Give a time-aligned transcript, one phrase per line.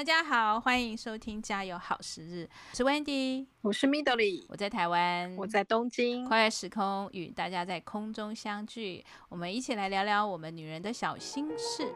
[0.00, 11.92] 大家好，欢迎收听《加油好时日》，我是 Wendy，我是 Midori，我在台湾，我在东京，跨越时空与大家在空中相聚，我们一起来聊聊我们女人的小心事。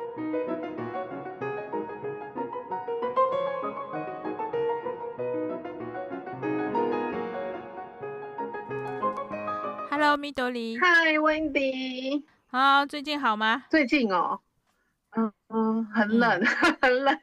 [9.90, 10.78] Hello，Midori。
[10.78, 12.22] Hi，Wendy。
[12.48, 13.64] 好，最近好吗？
[13.70, 14.40] 最近哦。
[15.16, 17.18] 嗯嗯，很冷，嗯、很冷，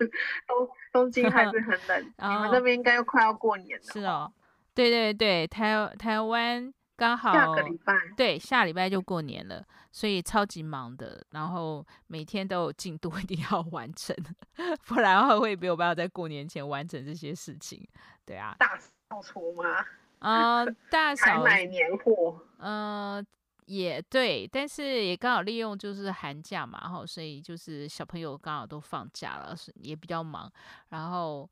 [0.47, 2.01] 东东京还是很冷。
[2.31, 3.83] 你们那边应该又快要过年了。
[3.91, 4.31] 是哦，
[4.73, 14.15] 对对对，台台湾刚好下个礼拜，对，下礼拜就过年了，所以超级忙的，然后每天都有进度一定要完成，
[14.87, 17.85] 不然的话会没有办法在过年前完成这些事情。
[18.25, 19.63] 对啊，大扫除吗？
[20.19, 23.25] 嗯、呃，大 扫买年货，嗯、呃。
[23.65, 30.51] 也对，但是也刚好利用就是寒假嘛，然后所以就是小朋友刚好都放假了，也比较忙。
[30.89, 31.49] 然后，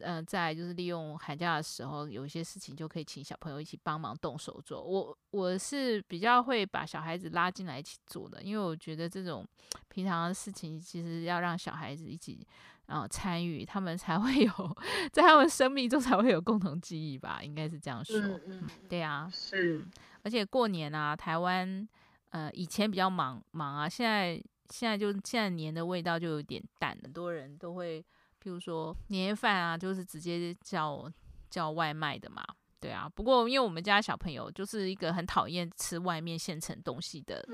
[0.00, 4.82] 嗯、呃，再就是利用寒假的时候，有一些事情就可以请小朋友一起帮忙动手做。
[4.82, 9.46] 我我是比较会把小孩子拉进来一起做的，因为我觉得这种
[9.88, 12.46] 平常的事情其实要让小孩子一起
[12.86, 14.76] 然后参与，他们才会有
[15.12, 18.18] 在他们生命中才会有共同记忆吧，应该是这样说。
[18.18, 19.84] 嗯嗯，对啊，是。
[20.22, 21.88] 而且过年啊，台湾，
[22.30, 28.00] 呃，以前比较忙忙啊，现在现在就现在年的味道就有点淡，很多人都会，
[28.42, 31.10] 譬如说年夜饭啊，就是直接叫
[31.50, 32.44] 叫外卖的嘛，
[32.80, 33.08] 对啊。
[33.14, 37.44] 不过因为我们家小朋友就是一个很讨厌吃外面现成东西的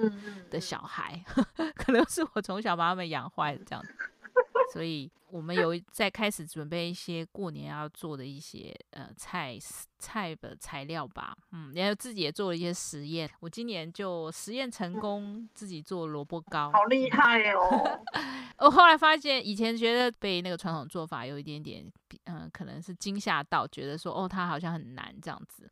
[0.50, 1.24] 的小孩，
[1.74, 3.94] 可能是我从小把他们养坏的这样子。
[4.72, 9.58] 所以，我们有在开始准备一些过年要做的一些呃菜
[9.98, 13.28] 菜的材料吧，嗯，然后自己也做了一些实验。
[13.40, 18.00] 我今年就实验成功，自己做萝卜糕，好厉害哦！
[18.58, 21.84] 我后来发现，以前觉得被那个传统做法有一点点，
[22.24, 25.70] 嗯、呃，可能是惊吓到，觉得说哦，它好像很难这样子。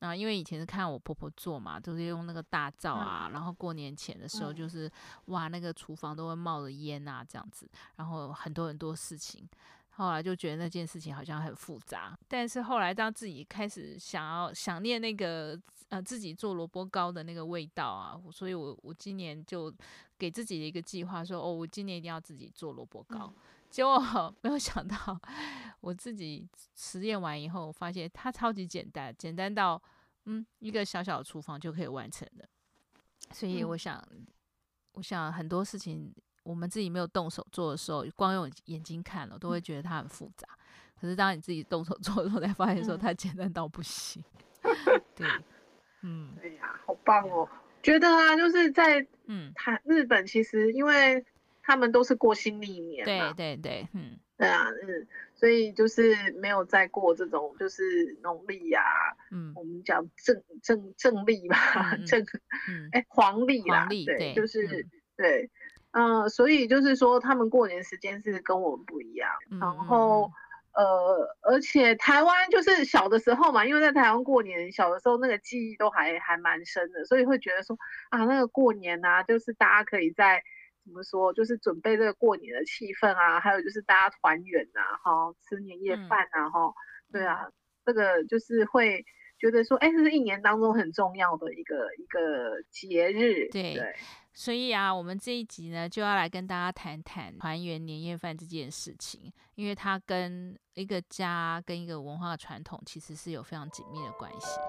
[0.00, 4.90] 啊，因为以前是看我婆婆做嘛，都是用那个大灶啊，然后过年前的时候就是
[5.26, 9.48] 哇，那个厨房都会冒着烟啊，这样子，然后很多很多事情，
[9.90, 12.18] 后来就觉得那件事情好像很复杂。
[12.28, 15.58] 但是后来当自己开始想要想念那个
[15.88, 19.72] 呃自己做萝卜糕的那个味道啊，所以我我今年就
[20.18, 23.32] 给自己的一个计划说，哦，我今年一定要自己做萝卜糕。
[23.74, 23.98] 结果
[24.40, 25.20] 没有想到，
[25.80, 29.82] 我自己实验完以后，发现它超级简单，简单到。
[30.26, 32.48] 嗯，一个小小的厨房就可以完成的，
[33.32, 34.24] 所以我想，嗯、
[34.92, 36.14] 我想很多事情
[36.44, 40.48] 我们自己没有动手做的时候，光用眼睛看了都会觉得它很复杂。
[40.50, 40.58] 嗯、
[41.00, 44.22] 可是当你自己动手做的时候，才发现说它简单到不行。
[44.62, 45.28] 嗯、对，
[46.02, 47.46] 嗯，哎呀，好棒哦！
[47.82, 51.22] 觉得啊，就是在嗯，台日本其实因为
[51.64, 55.06] 他们都是过新历年，对对对，嗯，对啊，嗯。
[55.36, 58.80] 所以就是没有再过这种就是农历呀，
[59.32, 62.24] 嗯，我们讲正正正历吧，正，
[62.92, 65.50] 哎、嗯，黄历啦，对，对就是、嗯、对，
[65.90, 70.30] 嗯、呃，所以就是说他们过年时间是跟我们不一样，嗯、然后
[70.72, 77.76] 呃，而且台湾就是小的时候嘛，因为在台湾过年，小的时候那个记忆都还还蛮深的，所以会觉得说
[78.10, 80.44] 啊，那个过年啊，就是大家可以在。
[80.84, 81.32] 怎么说？
[81.32, 86.74] 就是准备这个过年的气氛啊，还有就是大家团圆呐，哈，吃年夜饭啊，哈、嗯，
[87.12, 87.48] 对啊，
[87.84, 89.04] 这个就是会
[89.38, 93.48] 觉得说，哎，这是一年当中很重要的一个一个节日。
[93.50, 93.96] 对，对，
[94.32, 104.60] 所以啊，我们这一集呢，就要来跟大家谈谈团圆年夜饭这件事情，因为它跟一个家跟一个文化传统其实是有非常紧密的关系。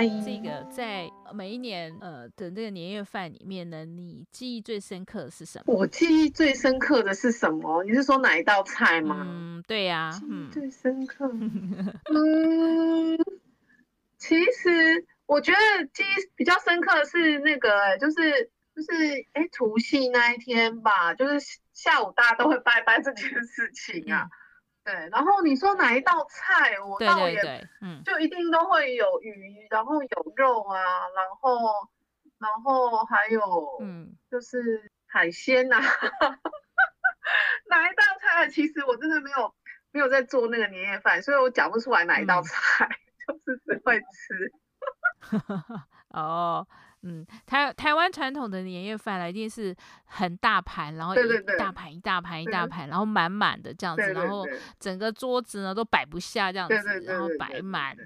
[0.00, 5.74] 这个在每一年呃的这个年夜饭里面呢，你记忆最深刻的是什么？
[5.74, 7.84] 我记忆最深刻的是什么？
[7.84, 9.24] 你是说哪一道菜吗？
[9.28, 11.28] 嗯，对呀、啊，嗯，最深刻，
[12.12, 13.18] 嗯，
[14.18, 15.58] 其实我觉得
[15.92, 21.38] 记忆比较深刻的是那个，就是就是哎，除夕那一天吧，就是
[21.72, 24.22] 下午大家都会拜拜这件事情啊。
[24.24, 24.30] 嗯
[24.86, 30.80] 对，然后你说哪一道菜，我倒也对对对，嗯，就一定都会有鱼，然后有肉啊，
[31.12, 31.58] 然后
[32.38, 33.40] 然后还有
[33.80, 35.80] 嗯，就是海鲜呐、
[37.68, 38.48] 哪一道菜？
[38.48, 39.52] 其实我真的没有
[39.90, 44.52] 没有在做那个年夜饭，所以我讲不出来哪一道菜，嗯、 就是只会吃。
[46.14, 46.64] 哦，
[47.02, 49.74] 嗯，台台湾传统的年夜饭呢，一定是
[50.06, 51.18] 很大盘，然后一
[51.56, 54.44] 大盘一大盘一大盘，然后满满的这样子，然后
[54.80, 57.96] 整个桌子呢都摆不下这样子，然后摆满，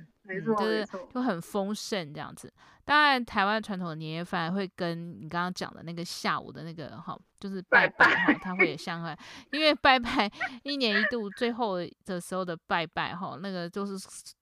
[0.45, 2.53] 就是就很丰盛这样子。
[2.85, 9.17] 当然，台湾传统的年夜饭会跟你刚刚讲的那个下午的那个哈，就是拜拜哈，它会有相关，
[9.53, 10.31] 因为拜拜
[10.65, 13.97] 一年一度最后的时候的拜拜哈，那个就是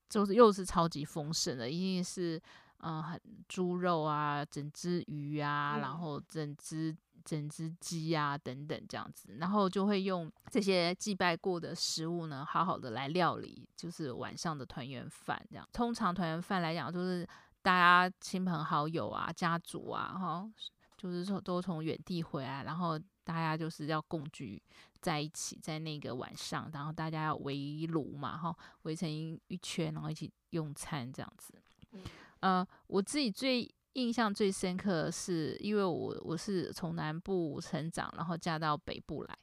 [0.09, 2.41] 就是又是超级丰盛的，一定是。
[2.81, 15.69] 嗯，很猪肉啊，整只鱼啊，嗯、然后整只整只鸡啊等等这样子，然后就会用这些祭拜过的食物呢，好好的来料理，就是晚上的团圆饭这样。
[15.73, 17.29] 通常团圆饭来讲，就是
[17.61, 20.51] 大家亲朋好友啊、家族啊，哈，
[20.97, 24.63] 就是说都从远地回来，然后大家就是要共聚
[25.03, 31.53] 在一起，在那个晚上，然后大家要围炉嘛，哈，围成一圈，然后一起用餐这样子。
[31.93, 32.01] 嗯
[32.41, 39.39] 呃，我自己最印象最深刻的是，因为我我是从南部成长，然后嫁到北部来，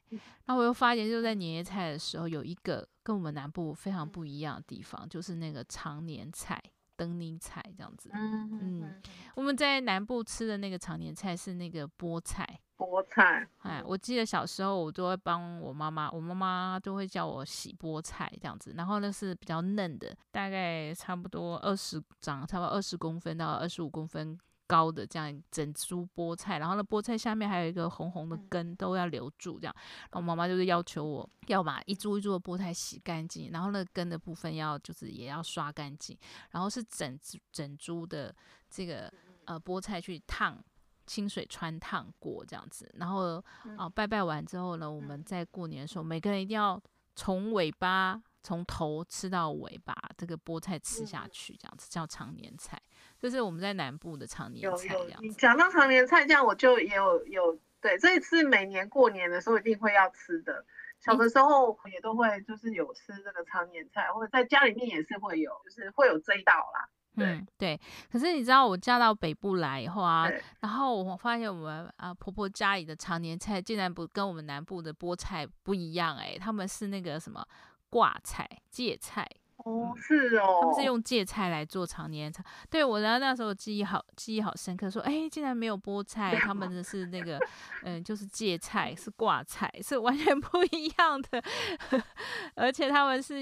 [0.46, 6.62] 然后我又发现，就在年夜菜的时候，有一个跟我们南部非常不一样的地方，就是那个长年菜。
[6.96, 9.02] 灯泥菜这样子，嗯嗯，
[9.34, 12.44] 我们在南部吃的那个常年菜是那个菠菜，
[12.76, 24.38] 菠菜，哎，我记得小时候我都会帮我妈妈，我妈妈都会叫我洗菠菜这样子，然后那是比较嫩的，大概差不多二十长，差不多二十公分到二十五公分。
[24.66, 29.74] 高的这样整株菠菜，然后那菠菜下面还有一个红红的根，都要留住这样。
[30.10, 36.16] 然后妈妈就是要求我要把一株一株的菠菜洗干净，然后那根的部分要就是也要刷干净，
[36.50, 37.18] 然后是整
[37.52, 38.34] 整株的
[38.68, 39.12] 这个
[39.44, 40.62] 呃菠菜去烫
[41.06, 43.36] 清水穿烫过这样子，然后
[43.76, 46.80] 啊、呃、拜拜完之后呢，我们在过年的时候每个人一定要
[47.14, 48.22] 从尾巴。
[48.46, 52.80] 从头吃到尾，把这个菠菜吃下去，这样子叫常年菜。
[53.18, 54.86] 这是我们在南部的常年菜。
[54.86, 55.26] 这样子。
[55.26, 60.64] 你讲到常年菜，这样我就也有有对，这一次每年过年的时候一定会要吃的。
[61.00, 66.88] 小的时候也都会就是有吃这个常年菜，或者在家里面也是会有，就是会有这一道啦。
[67.16, 67.80] 对、嗯、对。
[68.12, 77.44] 可是你知道我嫁到北部来以后啊，然后我发现我们啊婆婆家里的常年菜竟然不跟我们南部的菠菜不一样哎、欸，他们是那个什么？
[77.90, 79.28] 挂菜、芥菜
[79.64, 82.44] 哦，是哦，他们是用芥菜来做长年菜。
[82.70, 87.40] 对我，然后那时候记忆好，记忆好深刻，说，哎，竟然没有菠菜，他们的是那个，
[87.82, 91.42] 嗯，就是芥菜，是挂菜，是完全不一样的。
[92.54, 93.34] 而且他们是，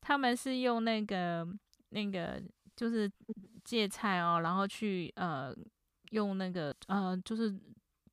[0.00, 1.46] 他们是用那个
[1.90, 2.42] 那个，
[2.74, 3.10] 就是
[3.62, 5.54] 芥菜哦，然后去呃，
[6.10, 7.54] 用那个呃，就是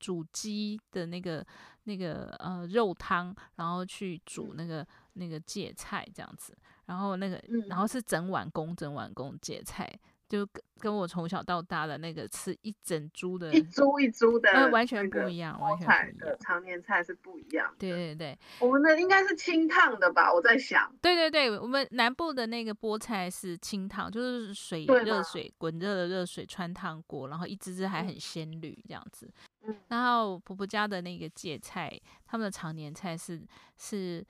[0.06, 1.46] 煮鸡的那个
[1.86, 4.86] 那个呃肉汤，然后去煮那个。
[5.18, 6.54] 那个芥菜这样子，
[6.88, 9.90] 然后那个，然后是整碗公整碗公芥菜，
[10.28, 16.38] 就跟跟我从小到大的那个吃一整株的，一株一株的，嗯，完全不一样，完全不一样。
[16.40, 17.74] 长年菜是不一样。
[17.80, 20.32] 对对对，我们的应该是清烫的吧？
[20.34, 20.94] 我在想。
[21.02, 29.32] 对对对，我们南部的那个菠菜是清烫，就是水热水滚热的热水穿烫过，然后一只只还很鲜绿这样子。
[29.64, 29.76] 嗯。
[29.88, 33.42] 然后婆婆家的那个芥菜，他们的常年菜是
[33.78, 34.26] 是。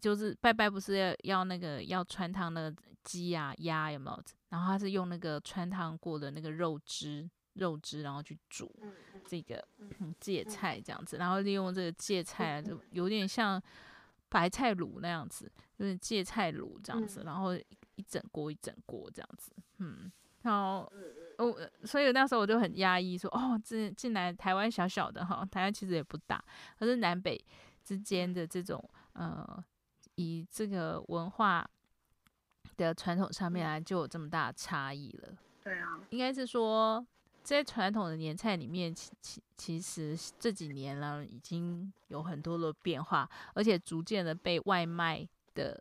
[0.00, 2.74] 就是拜拜不是要要那个要穿汤的
[3.04, 4.22] 鸡啊鸭有没有？
[4.50, 8.74] 然后他是用那个穿汤过的那个肉汁肉汁，然后去煮
[9.26, 9.66] 这个
[10.20, 13.60] 芥菜这样子，然后利用这个芥菜啊就 有点像
[14.28, 17.54] 白菜卤那样子，就是芥菜卤这样子，然后
[17.94, 20.10] 一整锅一整锅这样子，嗯，
[20.42, 20.90] 然后
[21.38, 26.42] 我所以那时候我就很压抑说哦，这进来台湾小小的哈，台湾其实也不大，
[26.78, 27.42] 可是南北
[27.82, 28.82] 之间的这种
[29.14, 29.64] 呃。
[30.18, 31.64] 以这个文化
[32.76, 35.28] 的传统上面来，就有这么大的差异了。
[35.62, 37.06] 对啊，应该是说，
[37.44, 45.80] 在传统的年菜里面，其其其实这几年呢，已经有很多的变化，而且逐渐的被外卖的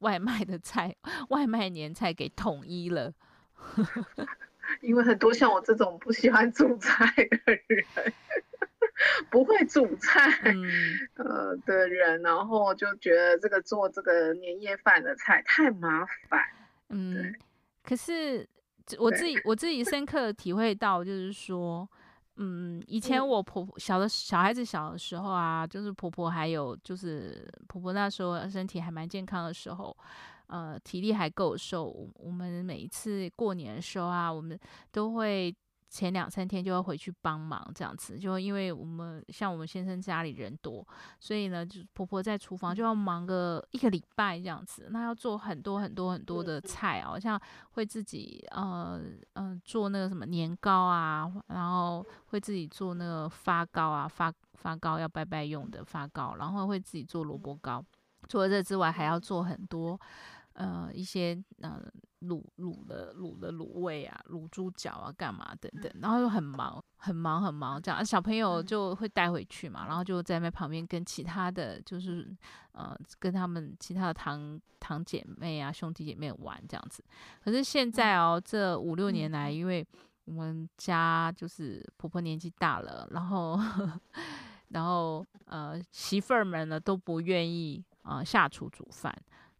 [0.00, 0.96] 外卖的菜、
[1.28, 3.12] 外卖年菜给统一了。
[4.80, 7.84] 因为很多像我这种不喜欢煮菜的人。
[9.30, 10.64] 不会煮菜，嗯、
[11.16, 16.40] 呃的人，然后就觉得这个做这个年夜饭的菜太麻烦。
[16.88, 17.34] 嗯，
[17.82, 18.48] 可是
[18.98, 21.88] 我自己我自己深刻的体会到，就是说，
[22.36, 29.96] 嗯，以前我婆婆小的小孩子小的时候啊，就是婆婆还有就是婆婆那时候身体还蛮健康的时候，
[30.46, 31.84] 呃，体力还够的时候，
[32.14, 34.58] 我们每一次过年的时候啊，我们
[34.92, 35.54] 都会。
[35.94, 40.84] 前两三天就要回去帮忙，这样子，就因为我们像我们先生家里人多，
[41.20, 47.40] 所以呢，就婆婆在厨房就要忙个一个礼拜这样子，那要做很多很多很多的菜哦，像
[47.74, 49.00] 会自己呃
[49.34, 57.80] 嗯、呃、做那个什么年糕啊，然后会自己做那个发糕啊，发发糕要拜拜用的发糕，然后会自己做萝卜糕，
[58.28, 59.96] 除了这之外还要做很多。
[60.54, 61.82] 呃，一些呃
[62.26, 72.34] 卤卤的卤的卤味啊，卤猪脚啊，干嘛等等，然后又很忙，很忙，很忙，这样小朋友就会带回去嘛，然后就在那旁边跟其他的就是
[72.72, 77.04] 呃跟他们其他的堂堂姐妹啊兄弟姐妹玩这样子。
[77.42, 79.86] 可是现在哦，这五六年来，因为
[80.24, 83.58] 我们家就是婆婆年纪大了，然后
[84.68, 89.14] 然后呃媳妇儿们呢都不愿意啊、呃、下厨煮饭。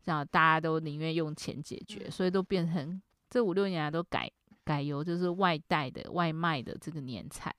[0.05, 4.31] 这样大家都宁愿用钱解决，所以都变成这五六年来都改
[4.63, 7.51] 改由就是外带的外卖的这个年菜，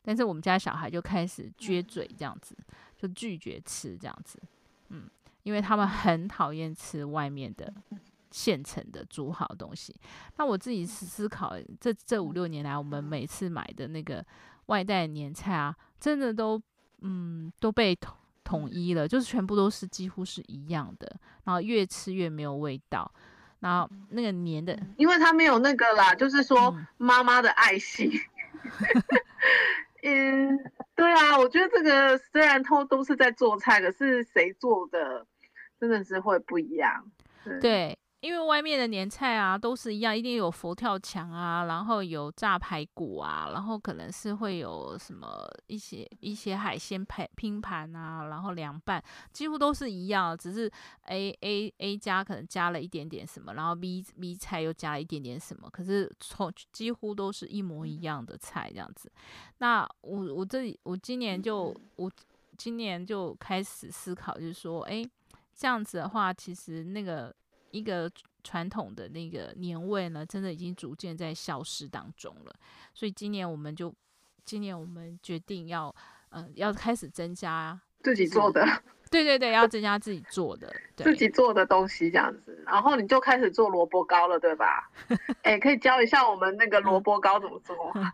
[0.00, 2.56] 但是我们家小孩就开始撅嘴这样子，
[2.96, 4.40] 就拒绝吃这样子，
[4.90, 5.10] 嗯，
[5.42, 7.74] 因为他们很讨厌吃外面的
[8.30, 9.92] 现成的煮好东西。
[10.36, 14.24] 那我自己思考，这这五六年来，我们每次买的那个
[14.66, 16.62] 外带年菜啊，真的都
[17.00, 17.98] 嗯都被。
[18.44, 23.10] 统一了，就是全部都是几乎是一样的，然后越吃越没有味道，
[23.60, 28.10] 然后那个黏的，因为它没有那个啦，就是说妈妈的爱心。
[30.04, 30.58] 嗯，
[30.96, 35.26] 对啊，我觉得这个虽然都都是在做菜，可是谁做的
[35.78, 37.10] 真的是会不一样。
[37.60, 37.98] 对。
[38.22, 49.02] 对因为外面的年菜啊都是一样，一定有佛跳墙啊，然后有炸排骨啊，然后可能是会有什么一些一些海鲜排拼盘啊，然后凉拌，
[49.32, 50.70] 几乎都是一样，只是
[51.06, 59.10] A A A 加可能加了一点点什么，然后 B B 菜又加了一点点什么，可是从几乎都是一模一样的菜这样子。
[59.58, 62.10] 那我我这里我今年就我
[62.56, 65.04] 今年就开始思考，就是说，哎，
[65.56, 67.34] 这样子的话，其实那个。
[67.72, 68.08] 一个
[68.44, 72.54] 传统的那个年味呢，真的已经逐渐在消失当中了。
[72.94, 73.92] 所以今年我们就，
[74.44, 75.92] 今年我们决定要，
[76.28, 78.64] 呃，要开始增加自己做的。
[79.10, 82.62] 对对对，要增加自己做的，自己做的东西这样子。
[82.66, 84.90] 然后你就开始做萝卜糕了，对吧？
[85.42, 88.12] 哎，可以教一下我们那个萝卜糕怎么做吗？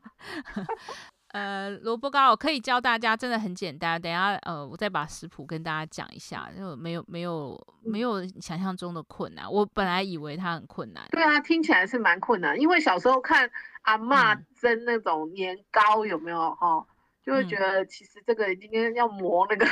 [1.28, 4.00] 呃，萝卜糕我可以教大家，真的很简单。
[4.00, 9.50] 等一下，呃，我再把食谱跟大家讲一下，就没有没有没有想象中的困难。
[9.50, 11.04] 我本来以为它很困难。
[11.10, 13.50] 对啊，听起来是蛮困难，因为小时候看
[13.82, 16.86] 阿嬷蒸那种年糕，有没有哈、
[17.22, 19.66] 就会觉得其实这个今天要磨那个，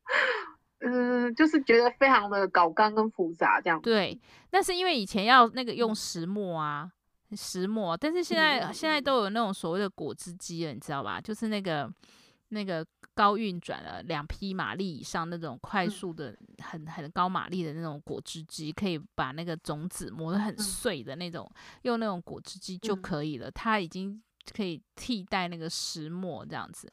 [0.80, 3.78] 嗯、呃，就是觉得非常的搞刚跟复杂这样。
[3.82, 4.18] 对，
[4.52, 6.90] 那是因为以前要那个用石磨啊。
[7.36, 11.20] 石磨，但是现在、嗯、现在都有那种所谓的果汁机了，你知道吧？
[11.20, 11.92] 就是那个
[12.48, 23.50] 那个高运转了两匹马力以上那种快速的、嗯、很很高马力的那种果汁机，可以把那个种子磨得很碎的那种，嗯、用那种果汁机就可以了。
[23.50, 24.22] 它已经
[24.56, 26.90] 可以替代那个石磨这样子，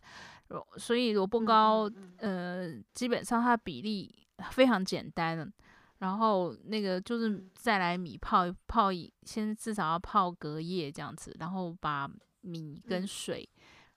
[0.77, 4.13] 所以萝卜糕、嗯、呃，基本上它的比例
[4.51, 5.49] 非常简单。
[5.99, 12.09] 然后那个就是再来米泡泡一，先至少要泡隔夜这样子，然后把
[12.41, 13.47] 米跟水，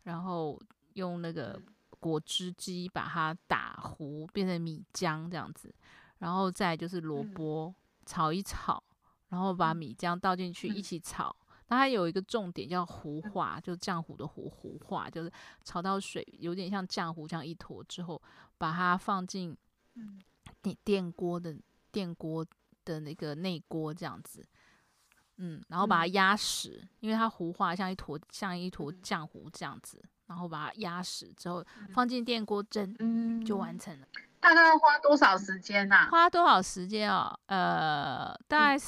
[0.05, 0.59] 然后
[0.95, 1.61] 用那个
[1.99, 5.75] 果汁机把它打糊，变成米浆这样子，
[6.19, 7.75] 然后再就是萝卜
[8.07, 8.81] 炒一炒，
[9.31, 11.35] 然后把米浆倒进去一起炒。
[11.67, 15.31] 那它有一个重点叫糊化，就浆糊的糊糊化，就是
[15.65, 18.23] 炒到水有点像浆糊这样一坨之后，
[18.57, 19.55] 把它放进
[20.63, 21.59] 电电锅的。
[21.99, 22.47] 电锅
[22.85, 24.47] 的那个内锅这样子，
[25.39, 34.07] 嗯，然后把它压实，嗯、因为它糊化像一坨像一坨浆糊这样子，然后把它压实之后放进电锅蒸，嗯，就完成了。
[34.39, 36.09] 大概要花多少时间啊？
[36.09, 37.37] 花多少时间啊？
[37.47, 38.81] 呃，大概、嗯、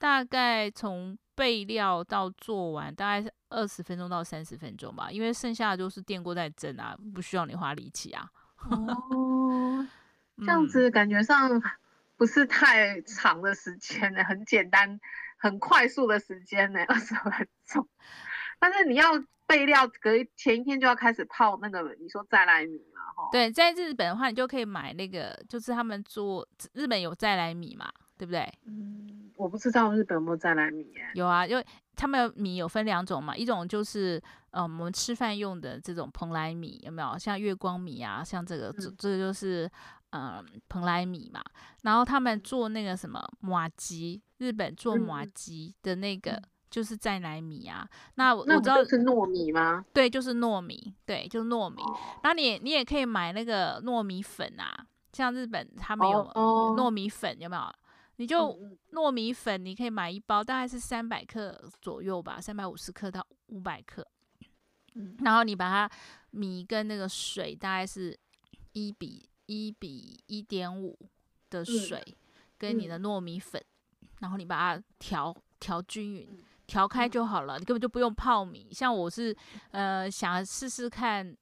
[0.00, 8.28] 大概从备料到做完，大概是二十分钟到三十分钟吧，因为剩下的就是电锅在蒸啊，不需要你花力气啊。
[8.68, 9.86] 哦，
[10.38, 11.62] 这样子感觉上。
[12.16, 15.00] 不是太长的时间呢，很简单、
[15.36, 17.88] 很快速的时间呢，二十分钟。
[18.60, 19.08] 但是你要
[19.46, 23.00] 备料，隔前一天就要开始泡那个，你说再来米嘛？
[23.16, 23.28] 哈。
[23.32, 28.48] 对，在日本的话，你就可以买那个，就是他们做日本有再来米嘛，对不对？
[28.66, 31.10] 嗯，我不知道日本有没有再来米耶。
[31.14, 31.66] 有啊，因为
[31.96, 37.18] 他们米有分两种嘛，一种就是嗯，我们吃饭用的这种蓬莱米，有没有？
[37.18, 39.68] 像月光米啊，像这个，这、嗯、这个就是。
[40.12, 41.42] 嗯，蓬莱米嘛，
[41.82, 46.40] 然后他们做那个什么麻糬，日本做麻糬的那个
[46.70, 47.88] 就是再来米啊。
[48.16, 49.84] 那我知道是糯米吗？
[49.92, 51.82] 对，就是糯米，对，就是糯米。
[52.22, 57.62] 然后你你也可以买那个糯米粉啊，像日本他们有糯米粉，有没有？
[58.16, 58.54] 你就
[58.92, 64.06] 糯米粉，你可以买一包，大概是三百克左右吧，三百五十克到五百克。
[65.20, 65.96] 然后你把它
[66.32, 68.16] 米跟那个水大概是
[68.72, 70.98] 一比一比一点五
[71.50, 72.02] 的水，
[72.58, 73.62] 跟你的糯米粉，
[74.20, 78.68] 然后你把它调调均匀，调开就好了，你根本就不用泡米。
[78.72, 79.36] 像我是
[79.70, 81.36] 呃想试试看，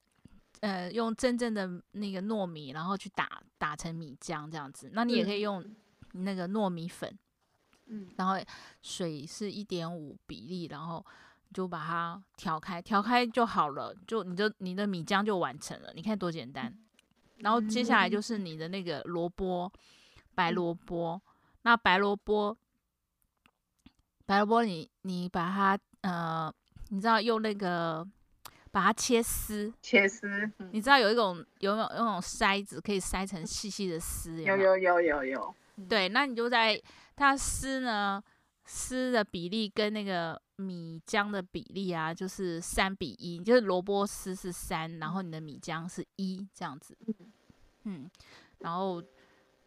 [0.61, 4.89] 呃用真正的那个糯米，然后去打打成米浆这样子。
[4.93, 5.63] 那你也可以用。
[6.13, 7.17] 那个糯米粉，
[7.85, 8.35] 嗯，然后
[8.81, 11.05] 水是一点五比例，然后
[11.53, 15.93] 就把它调开，调开就好了，就你的你的米浆就完成了。
[15.95, 16.77] 你看多简单。
[17.41, 19.71] 然后接下来就是你的那个萝卜，
[20.33, 21.21] 白萝卜。
[21.63, 22.57] 那白萝卜，
[24.25, 26.51] 白萝卜你你把它呃，
[26.89, 28.03] 你知道用那个
[28.71, 30.51] 把它切丝，切丝。
[30.71, 35.55] 你知道有一种有有有种筛子可以筛成细细的丝，有有有有有。
[35.87, 36.81] 对，那你就在
[37.15, 38.23] 它丝呢，
[38.65, 46.95] 丝的比例跟那个米浆的比例啊，就是三比一，就是萝卜丝是三，然后你的米浆是一这样子。
[47.83, 48.09] 嗯，
[48.59, 49.03] 然后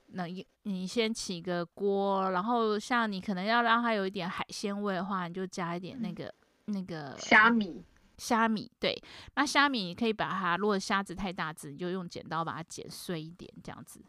[0.07, 6.33] 那你你先起个锅，然后像你可能要让它有一点海鲜味的话，你就加一点那个
[6.67, 7.85] 那个虾米，
[8.17, 8.97] 虾米对，
[9.35, 14.01] 那虾米你可以把它，如果虾子太大只，你就用剪刀把它剪碎一点这样子。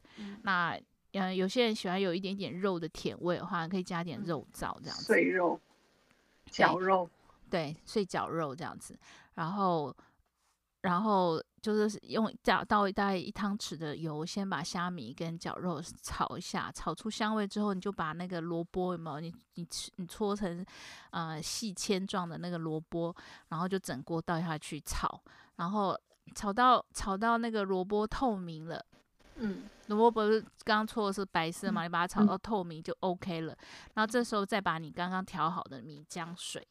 [0.43, 0.79] 那
[1.13, 5.05] 嗯，有些人喜欢有一点点肉的甜味的话，可以加点肉燥这样子。
[5.05, 5.57] 碎肉，
[6.63, 7.09] 绞肉，
[7.49, 8.97] 对，碎绞肉这样子。
[9.35, 9.95] 然后，
[10.81, 19.19] 然后就是用倒倒大概一汤匙的油，先把虾米跟绞肉炒一下，炒出香味之后，你就把那个萝卜有没有？
[19.19, 20.65] 你你你搓成
[21.11, 23.15] 呃细签状的那个萝卜，
[23.49, 25.21] 然后就整锅倒下去炒，
[25.57, 25.99] 然后
[26.33, 28.85] 炒到炒到那个萝卜透明了。
[29.37, 31.83] 嗯，萝卜不是刚刚搓的是白色嘛？
[31.83, 33.57] 你把它炒到透明就 OK 了。
[33.93, 36.65] 然后这时候再把你刚刚调好的米浆水，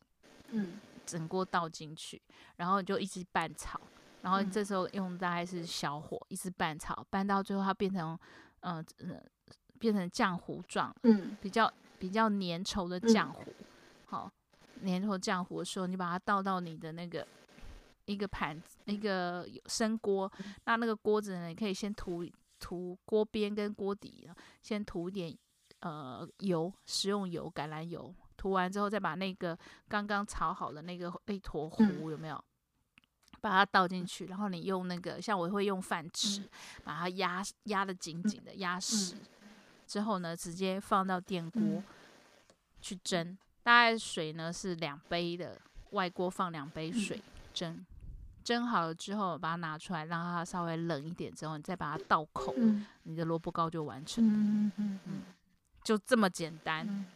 [0.48, 2.20] 嗯，整锅倒进去，
[2.56, 3.80] 然后你就一直拌炒。
[4.22, 8.18] 然后这时候用大概是小火一直拌炒，拌到最后它变成，
[8.60, 8.82] 呃，
[9.78, 13.44] 变成浆糊状，嗯，比较比较粘稠的浆糊。
[14.06, 14.32] 好，
[14.82, 17.26] 粘稠浆糊的时候，你把它倒到你的那个
[18.06, 20.32] 一个盘子，一个生锅。
[20.64, 22.24] 那那个锅子呢，你可以先涂。
[22.64, 24.26] 涂锅边跟锅底，
[24.62, 25.36] 先涂一点
[25.80, 28.14] 呃油，食用油、橄榄油。
[28.38, 32.42] 涂完之后，再把那个刚刚炒好的那个那坨糊有没有？
[33.42, 36.42] 把它倒进去，然后你用那个像我会用饭匙
[36.82, 39.14] 把它压压得紧紧的压实。
[39.86, 41.82] 之后呢，直接放到电锅
[42.80, 43.36] 去蒸。
[43.62, 47.20] 大概水呢是两杯的，外锅放两杯水
[47.52, 47.84] 蒸。
[48.44, 54.32] 蒸好了之后，把它拿出来，让它稍微冷一点之后，你再把它倒口，嗯、你的萝卜糕就完成了。
[54.34, 55.22] 嗯嗯嗯，
[55.82, 57.06] 就这么简单，嗯、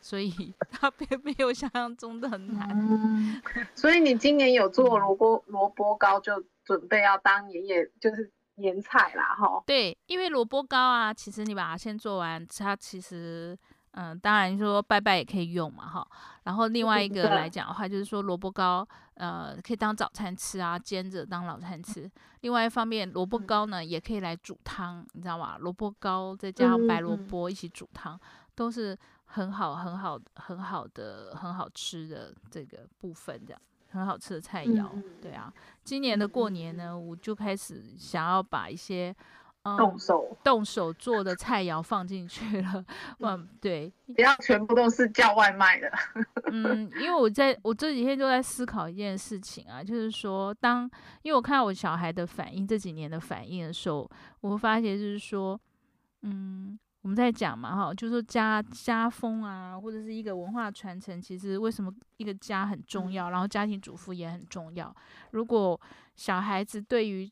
[0.00, 2.68] 所以 它并没有想象中的很难。
[2.70, 3.40] 嗯、
[3.74, 9.62] 所以你今年有做萝卜萝卜糕，就准备要当年夜就是年菜啦，哈。
[9.64, 13.56] 对，因为萝卜糕啊，其实你把它先做完，它其实。
[13.94, 16.06] 嗯，当然说拜拜也可以用嘛，哈。
[16.44, 22.10] 然后另外一个来讲的话，就是说萝卜糕，呃，可以当早餐吃啊，煎着当早餐吃。
[22.40, 25.56] 另外一方面，萝卜糕呢也可以来煮汤，你知道吗？
[25.58, 28.18] 萝卜糕再加上白萝卜一起煮汤，
[28.54, 34.88] 都是很好、很好、很好的、很好吃的这个部分，这样很好吃的菜肴。
[35.20, 35.52] 对啊，
[35.84, 39.14] 今年的过年呢，我就开始想要把一些。
[39.64, 42.84] 嗯、动手动手做的菜肴放进去了，
[43.20, 45.88] 嗯，对，不要全部都是叫外卖的。
[46.50, 50.90] 嗯，因为我在我这几天都在思考一件事情啊，就是说，当
[51.22, 55.58] 因为我看到我小孩的反应，这几年的反应的时候，我会发现就是说，
[56.22, 64.92] 嗯，我们在讲嘛，哈，就是说家家风啊，或者是一个文化传承，其实为什么一个家很重要，然后家庭主妇也很重要。
[65.30, 65.80] 如果
[66.16, 67.30] 小孩子对于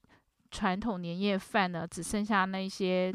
[0.51, 3.15] 传统年夜饭呢，只剩下那些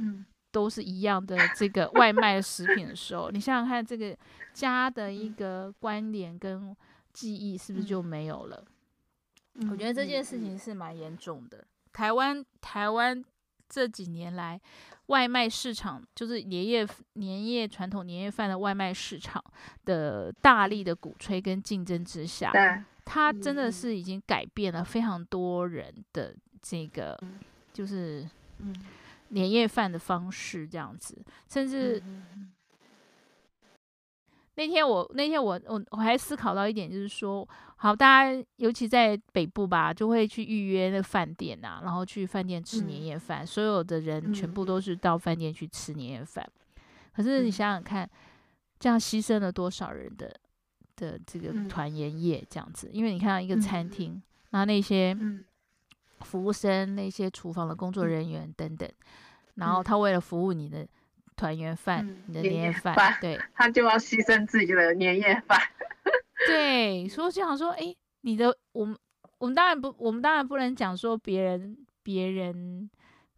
[0.51, 4.17] 都是一样的这个外卖食品的时候，你想想看，这个
[4.53, 6.73] 家的一个关联跟
[7.11, 8.63] 记忆是不是就没有了？
[9.69, 11.65] 我觉得这件事情是蛮严重的。
[11.91, 13.23] 台湾台湾
[13.67, 14.59] 这几年来，
[15.07, 19.43] 外卖市场就是年夜年夜传统年夜饭的外卖市场
[19.83, 22.51] 的大力的鼓吹跟竞争之下，
[23.03, 26.33] 它真的是已经改变了非常多人的。
[26.67, 27.15] 这个
[27.71, 28.27] 就是
[29.27, 31.15] 年夜饭的方式这样子，
[31.47, 32.01] 甚至
[34.55, 46.43] 那天我那天我我我还思考到一点，就是说，好，大家尤其在北部吧，就会去预约那个饭店呐、啊，然后去饭店吃年夜饭，嗯、所有的人全部都是到饭店去吃年夜饭。
[46.77, 46.81] 嗯、
[47.13, 48.09] 可是你想想看，
[48.79, 50.33] 这样牺牲了多少人的
[50.95, 52.89] 的这个团圆夜这样子？
[52.91, 55.15] 因为你看到一个餐厅，嗯、然后那些
[56.25, 58.89] 服务生、那些厨房的工作人员等等，
[59.53, 60.85] 然后他为了服务你的。
[61.37, 65.59] 团圆饭，嗯、你的年夜饭，对， 他就要牺牲自己的年夜饭。
[66.47, 68.97] 对，所以我就想说，哎、欸，你的，我们，
[69.39, 72.89] 我们当然不，我们当然不能讲说别人，别人，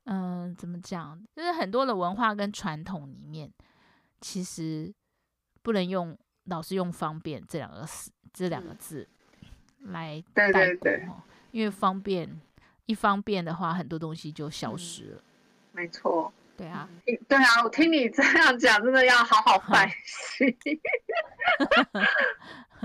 [0.04, 1.20] 嗯、呃，怎么讲？
[1.36, 3.52] 就是很多的文化跟传统里面，
[4.22, 4.94] 其实
[5.64, 9.10] 不能用老是用方便这两个字，这两个字
[9.80, 11.08] 来代过，对对对，
[11.50, 12.40] 因为方便，
[12.88, 15.18] 一方便的话，很多东西就消失了。
[15.18, 15.22] 嗯、
[15.74, 16.34] 没错。
[16.58, 16.90] 对啊，
[17.28, 20.58] 对啊，我听你这样讲，真的要好好反省。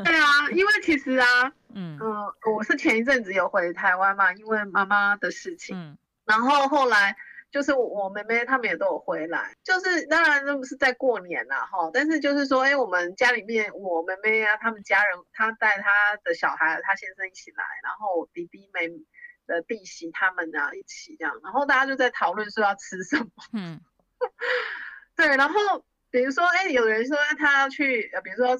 [0.05, 7.17] 对啊，因为其实啊， 嗯嗯、呃，我是前一阵子有回台湾嘛，因为妈妈的事情，嗯、然后后来
[7.51, 18.97] 就是我妹妹他们也都有回来，就是当然那不是在过年啦哈，但是就是说，哎，我们家里面我妹妹啊，他们家人，她带她的小孩，她先生一起来，然后弟弟妹妹。
[19.53, 23.27] 的弟媳他们啊一起这样，然后大家就在讨论说要吃什么。
[23.53, 23.81] 嗯，
[25.15, 28.57] 对，然后比如说，哎，有人说他要去，呃，比如说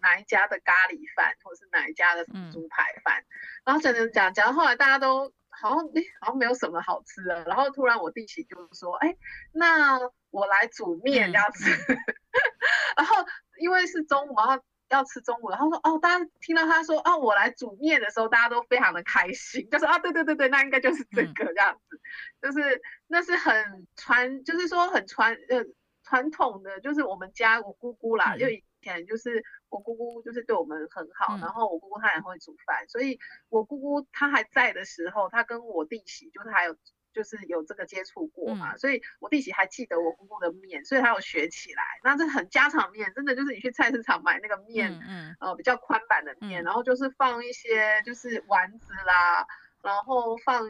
[0.00, 3.26] 哪一家的咖喱饭，或者是哪一家的猪排饭，嗯、
[3.66, 9.16] 然后讲讲讲讲，后来大家都好像哎好像没有什么好吃的，然后突然我弟媳就说，哎，
[9.52, 11.96] 那我来煮面这样子，嗯、
[12.98, 13.24] 然后
[13.60, 14.64] 因为是中午，然后。
[14.94, 15.56] 要吃中午，了。
[15.56, 22.00] 他说哦，大家听到他说哦，我来煮面的时候，大家都非常的开心， 就说啊，对对对对，那应该就是这个这样子，
[22.40, 25.64] 嗯、就是那是很传，就是说很传呃
[26.02, 36.76] 传统的，就是我们家我姑姑啦，就、嗯、以前就是我姑姑就是对我们很好，嗯、然后我姑姑她也会煮饭，所以我姑姑她还在的时候，她跟我弟媳就是还有。
[37.14, 41.82] 就是有这个接触过嘛，嗯、所以我弟媳还记得我姑姑的面，所以她有学起来。
[42.02, 49.46] 那这很家常面，真的就是你去菜市场买那个面，嗯，嗯呃，比较宽版的面，嗯、然后就是放一些就是丸子啦，
[49.80, 50.68] 然后放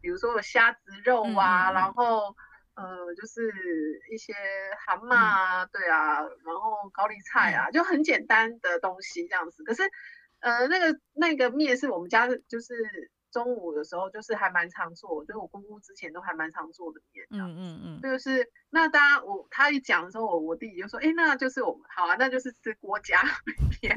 [0.00, 2.34] 比如说有虾子肉啊，嗯、然后
[2.74, 3.52] 呃就是
[4.10, 4.32] 一些
[4.86, 9.62] 蛤蟆啊，嗯、对啊，然后高丽菜啊，嗯、就很简单的东西这样子。
[9.64, 9.82] 可是
[10.40, 13.12] 呃那个那个面是我们家就是。
[13.34, 23.20] 中午的时候就是还蛮常做，就是我姑姑之前都还蛮常做的面，嗯嗯嗯，就是那大家我他一讲的时候，我我弟弟就说，哎、欸，那就是我们好啊，那就是吃郭家
[23.82, 23.96] 面，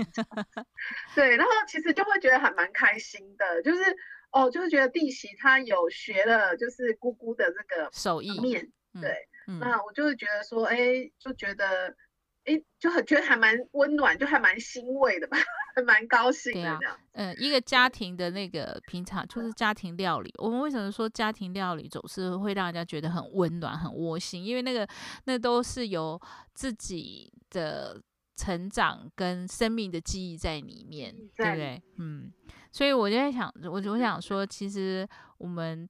[1.13, 3.83] 对，然后其实就会觉得还蛮开心的，就是
[4.31, 11.95] 哦，就是觉得弟媳她有学了，就是姑姑的这个手艺面，对，嗯、那我就会觉得说，哎、欸，就觉得。
[12.47, 15.37] 哎，就很觉得还蛮温暖，就还蛮欣慰的吧，
[15.75, 16.97] 还蛮高兴的这样。
[17.11, 20.33] 嗯、啊呃，一个家庭的那个平常就是家庭料理。
[20.37, 24.45] 我们为什么说家庭料理总是会让人家觉得很温暖、很窝心？
[24.45, 24.87] 因为那个
[25.25, 26.17] 那都是由
[26.53, 28.01] 自己的
[28.37, 31.83] 成长跟生命的记忆在里面，对不对？
[31.97, 32.31] 嗯，
[32.71, 35.05] 所以我就在想，我我想说，其实
[35.37, 35.85] 我们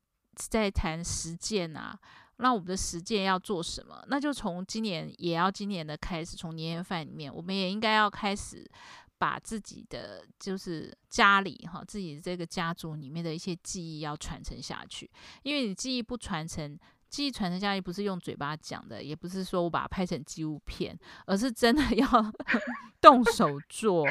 [0.50, 1.96] 在谈实践啊。
[2.38, 4.04] 那我们的实践要做什么？
[4.08, 8.70] 那就从今年也要今年的开始，从年夜饭里面，我们也应该要开始
[9.18, 15.10] 把自己的就是家里哈，自己这个家族里面的一些记忆要传承下去。
[15.44, 16.78] 因为你记忆不传承，
[17.10, 22.08] 记忆传承下去不是用嘴巴讲的，也不是说我把它拍成纪录片，而是真的要
[23.02, 24.06] 动手做。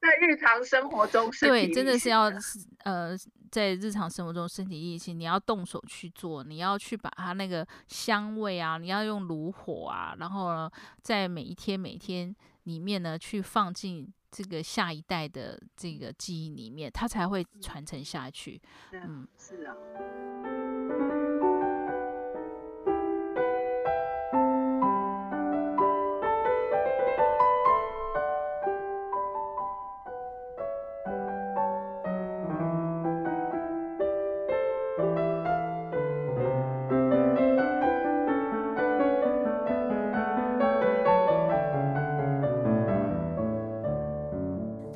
[0.00, 2.32] 在日常生活中，对，真的是要
[2.84, 3.16] 呃，
[3.50, 10.70] 在日常生活中身体力行，你要动手去做，你要去把它那个香味啊，你要用炉火啊，然后呢，
[11.02, 18.60] 在每一天每一天里面呢，去放进这个下一代的这个记忆里面，它才会传承下去。
[18.92, 19.74] 嗯，是啊。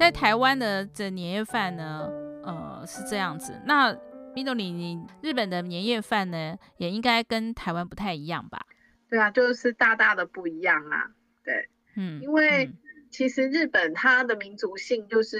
[0.03, 2.11] 在台湾的这年夜饭呢，
[2.43, 3.57] 呃，是这样子。
[3.65, 3.97] 那
[4.35, 8.67] 米多里，你日本的年夜饭呢，也应该跟台湾不太一样吧？
[9.09, 11.07] 对啊，就是大大的不一样啊。
[11.45, 12.73] 对，嗯，因为
[13.13, 15.39] 其实日本它的民族性就是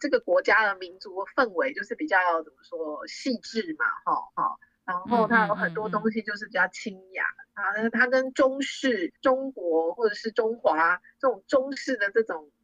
[0.00, 4.56] 这个国家的民族氛围就是比较怎么说细致嘛，哈，哈。
[4.84, 12.59] 然后它有很多东西就是比较清雅啊，它跟中式、中国或者是中华这种中式的这种嗯、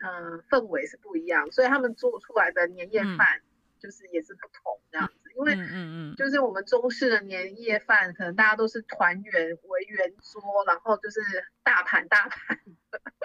[0.00, 3.40] 呃、氛围是不一样，所以他们做出来的年夜饭
[3.78, 5.14] 就是也是不同这样子。
[5.36, 11.20] 因为嗯嗯，就是我们中式的年夜饭，可能大家都是团圆围圆桌，然后就是
[11.62, 12.58] 大盘大盘。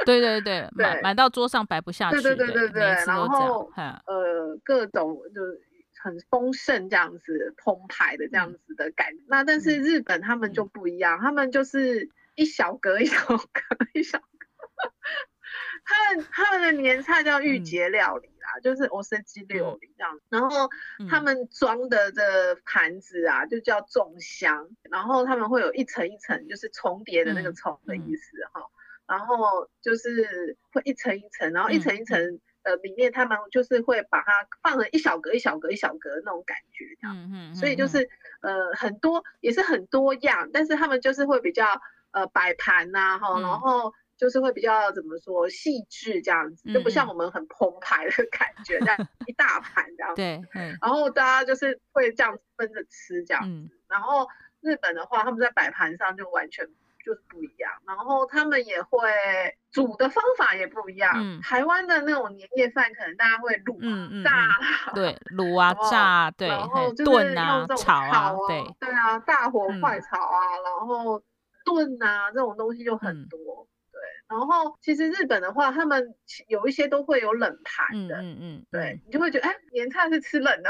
[0.06, 2.22] 对对 对，满满到桌上摆不下去。
[2.22, 5.60] 对对对对对，然后呃各种就是
[5.98, 9.24] 很丰盛这样子澎湃的这样子的感觉。
[9.28, 13.44] 那但是日本他们就不一样，他们就是一小格一小格
[13.94, 14.26] 一小格。
[15.85, 18.29] 他们他们的年菜叫御节料理。
[18.65, 20.69] 就是おせち料理这样，然后
[21.09, 28.63] 他们装的这盘子啊，就叫重香，然后他们会有一层一层，就是重叠的那个重的意思哈，
[29.07, 38.09] 然后就是会一层一层，然后一层一层呃里面他们就是会把它放了一小格一小格一小格那种感觉这样，所以就是
[38.41, 43.95] 呃很多也是很多样，但是他们就是会比较呃摆盘呐哈，然后。
[44.18, 48.98] 就是会比较怎么说细致这样子，就不像我们很澎湃的感觉，这样
[49.28, 50.16] 一大盘这样子。
[50.16, 50.42] 对，
[50.82, 53.78] 然后大家就是会这样分着吃这样子。
[53.88, 54.28] 然后
[54.62, 56.66] 日本的话，他们在摆盘上就完全
[57.06, 57.72] 就是不一样。
[57.86, 59.00] 然后他们也会
[59.72, 61.40] 煮的方法也不一样。
[61.42, 71.22] 台湾的那种年夜饭，可能大家会卤、炸，对，卤啊炸，对，然后炖啊、炒啊，对，对啊，大火快炒啊，然后
[71.64, 73.68] 炖啊这种东西就很多。
[74.28, 76.16] 然后其实日本的话，他们
[76.48, 80.70] 有一些都会有冷盘的，嗯嗯，对，你就会觉得，哎，年菜是吃冷的，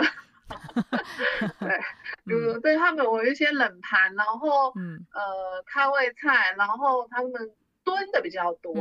[1.59, 1.79] 对，
[2.25, 7.31] 比如对他们有一些冷盘，然后，嗯，呃，开胃菜，然后他们
[7.85, 8.73] 炖的比较多，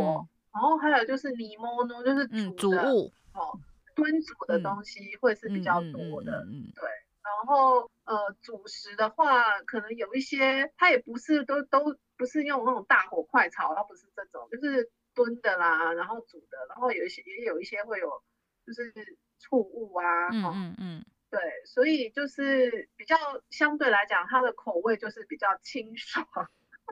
[0.52, 2.82] 然后还有就是煮物，就是煮的，
[3.32, 3.58] 哦，
[3.94, 6.88] 炖煮的东西会是比较多的，嗯，对，
[7.22, 11.96] 然后呃，主食的话，可能有一些它也不是都都。
[12.16, 18.22] 不是用那种大火快炒，它不是这种，就是炖的啦，然后煮的，然后有一些也有一些会有，
[18.66, 18.92] 就是
[19.38, 23.16] 醋物啊，嗯嗯嗯，对，所以就是比较
[23.50, 26.26] 相对来讲，它的口味就是比较清爽，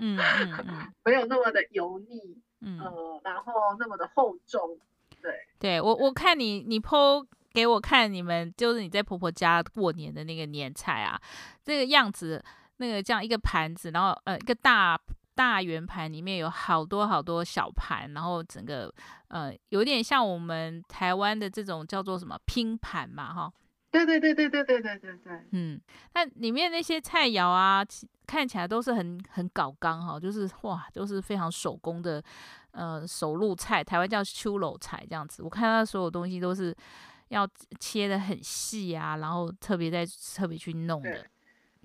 [0.01, 4.79] 嗯嗯嗯， 没有那么的油腻，嗯、呃，然后那么的厚重，
[5.21, 11.21] 对，对我我看你你 po 给我看你们就是你在婆婆家过年的那个年菜啊，
[11.63, 12.45] 这个样子。
[12.83, 15.01] 那个这样一个盘子，然后呃一个大
[15.35, 18.93] 大圆盘里面有好多好多小盘，然后整个
[19.29, 23.53] 呃有点像我们台湾的这种叫做什么拼盘嘛哈。
[23.93, 25.47] 对对对对对对对对对。
[25.53, 25.81] 嗯，
[26.15, 27.85] 那里面那些菜肴啊，
[28.27, 32.23] 看起来都是很很搞刚哈，就是哇都是非常手工的
[32.71, 35.43] 呃手路菜，台湾叫秋楼菜这样子。
[35.43, 36.75] 我看它所有东西都是
[37.29, 37.47] 要
[37.79, 41.27] 切的很细啊，然后特别在特别去弄的。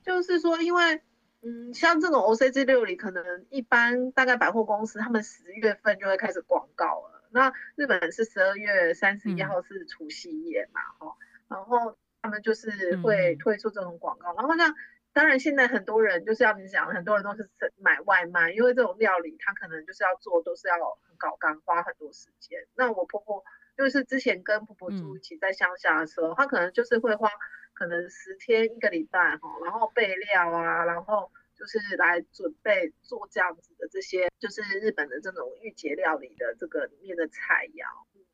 [0.08, 1.02] 就是说，因为，
[1.42, 7.28] 嗯，像这种 O C G 料理，可能一般大概百货公司他们十月份就会开始广告了。
[7.30, 11.14] 那日本是十二月三十一号是除夕夜嘛，哈、嗯，
[11.50, 14.32] 然后他们就是会推出这种广告。
[14.32, 14.74] 嗯、然后像，
[15.12, 22.66] 当然现在很多人就是要你讲，很多人都是买外卖，因为这种料理他可能就是要做，都是要很搞干，花很多时间。
[22.76, 23.44] 那我婆婆
[23.76, 27.30] 就是之前跟婆婆住一起在乡下的时候，她、嗯、可能就是会花。
[27.78, 37.86] 可能十天一个礼拜哈，然后备料啊，然后就是来准备做这样子的这些，就是日本的这种御节料理的这个里面的菜肴。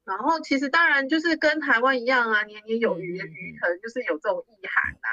[0.06, 5.10] 然后其实当然就是跟台湾一样啊，年年有余的余，可能就是有这种意涵啊。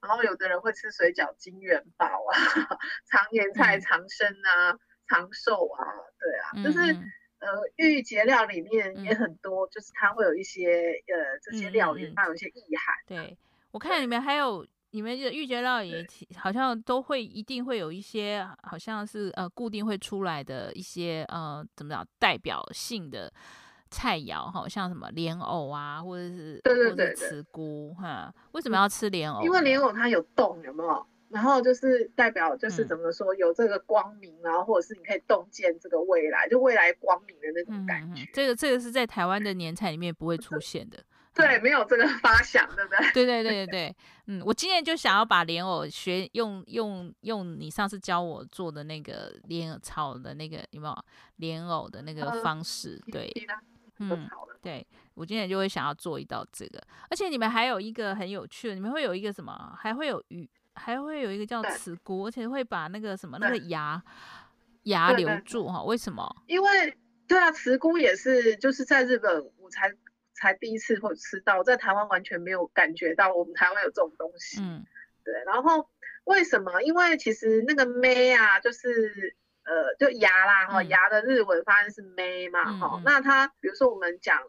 [0.00, 2.32] 然后有的人会吃水饺金元宝啊，
[3.10, 5.84] 常年菜长生啊，长寿啊，
[6.18, 6.80] 对啊，就是
[7.38, 12.94] 呃御节料里面也很多，就是它会有一些呃这些料理，它有一些意涵。
[13.06, 13.38] 对。
[13.76, 15.92] 我看里面还有你们的御节料理，
[16.38, 23.30] 好像都会一定会有一些，好像是呃固定会出来的一些呃怎么讲代表性的
[23.90, 28.32] 菜肴哈，像什么莲藕啊，或者是对对对慈菇哈。
[28.52, 29.44] 为什么要吃莲藕？
[29.44, 31.06] 因为莲藕它有洞，有没有？
[31.28, 38.22] 然后就是代表就是怎么说有这个光明，然后或者是你可以洞见这个未来，就未来光明的那种感觉。
[38.22, 41.04] 嗯、这个这个是在台湾的年菜里面不会出现的。
[41.36, 42.98] 对，没有这个 发想，对不对？
[43.12, 43.96] 对对对对对，
[44.26, 51.04] 嗯，我今年就想要把莲藕学用用用你上次教我做的那个莲藕炒的那个有没有
[51.36, 52.98] 莲藕的那个方式？
[53.12, 53.30] 对，
[53.98, 54.26] 嗯，
[54.62, 59.76] 对，我今年就会想要做一道这个，而且你们还有一个很有趣的，你们会有一个什么？
[59.78, 64.02] 还会有鱼，还会有一个叫慈菇，而且会把那个什么那个芽
[64.84, 65.82] 芽留住哈？
[65.82, 66.26] 为什么？
[66.46, 66.96] 因为
[67.28, 69.92] 对啊，慈菇也是就是在日本我才。
[70.35, 74.59] 才第一次会吃到，在台湾完全没有感觉到我们台湾有这种东西。
[74.61, 74.85] 嗯，
[75.23, 75.33] 对。
[75.45, 75.89] 然后
[76.23, 76.81] 为什么？
[76.81, 83.01] 因为其实那个妹啊，就是呃，就牙啦哈，牙的日文发音是妹嘛哈。
[83.05, 84.41] 那它比如说我们讲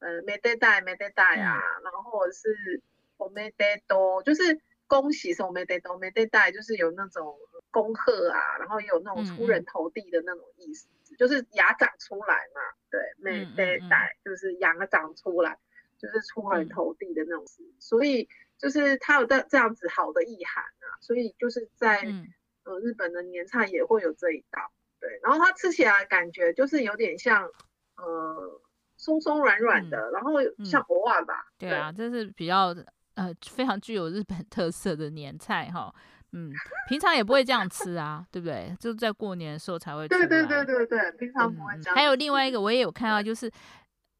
[0.00, 2.82] 呃，めでたいめでたい啊，然后或者是
[3.16, 7.36] おめでとう，就是恭喜什么めでとうめでたい，就是有那种
[7.70, 10.86] 恭贺啊，然后也有那种出人头地的那种意思，
[11.18, 12.60] 就是牙长出来嘛。
[12.90, 15.58] 对，めでたい就是牙长出来，
[15.98, 18.28] 就是出人头地的那种词，所以。
[18.60, 22.26] 就是它有这这样子好的意涵啊，所以就是在、嗯、
[22.64, 27.48] 呃日本的年菜也会有这一道，对，然后它吃起来感觉就是有点像
[27.94, 28.60] 呃
[28.96, 30.32] 松松软软的，嗯、然后
[30.64, 32.74] 像藕啊吧、嗯，对啊，这是比较
[33.14, 35.94] 呃非常具有日本特色的年菜哈，
[36.33, 36.51] 嗯，
[36.89, 38.75] 平常也不会这样吃啊，对不对？
[38.79, 40.09] 就在过年的时候才会吃。
[40.09, 41.95] 对对对对对，平常不会这样、嗯。
[41.95, 43.49] 还有另外一个我也有看到就是。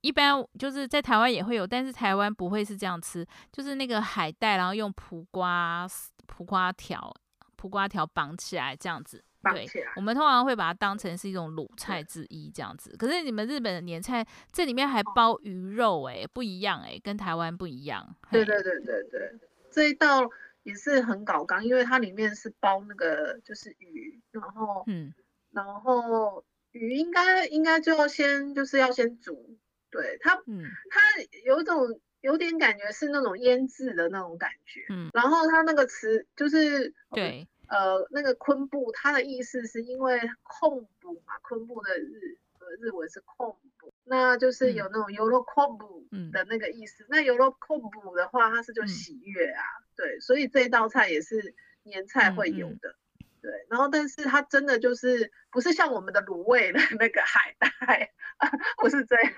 [0.05, 5.87] 一般就是在台湾也会有，但是台湾不会是这样吃，就是那个海带，然后用苦瓜、
[6.27, 7.09] 苦瓜条、
[7.55, 9.23] 苦瓜条绑起来这样子。
[9.53, 12.93] 对，我们通常会把它当成是一种卤菜之一这样子。
[12.97, 18.05] 可是你们日本的年菜这里面还包鱼肉，哎，不一样哎，跟台湾不一样。
[18.29, 19.39] 对对对对对，
[19.71, 20.29] 这一道
[20.63, 25.13] 也是很搞刚，因为它里面是包那个就是鱼，然后嗯，
[25.51, 29.57] 然后鱼应该应该就要先就是要先煮。
[29.91, 30.99] 对它，嗯，它
[31.45, 45.77] 有一种有点感觉是那种腌制的那种感觉，嗯，然后它那个词就是对，呃，那个昆布，它的意思是因为控布嘛，昆布的日呃日文是控布，那就是有那种有了控
[46.13, 47.03] 布的那个意思。
[47.03, 53.51] 嗯、那有了控布的话，它是就喜悦啊，嗯、对，所以这一道菜也是年菜会有的，嗯嗯、对。
[53.69, 58.13] 然后，但是它真的就是不是像我们的卤味的那个海带，
[58.77, 59.33] 不是这样。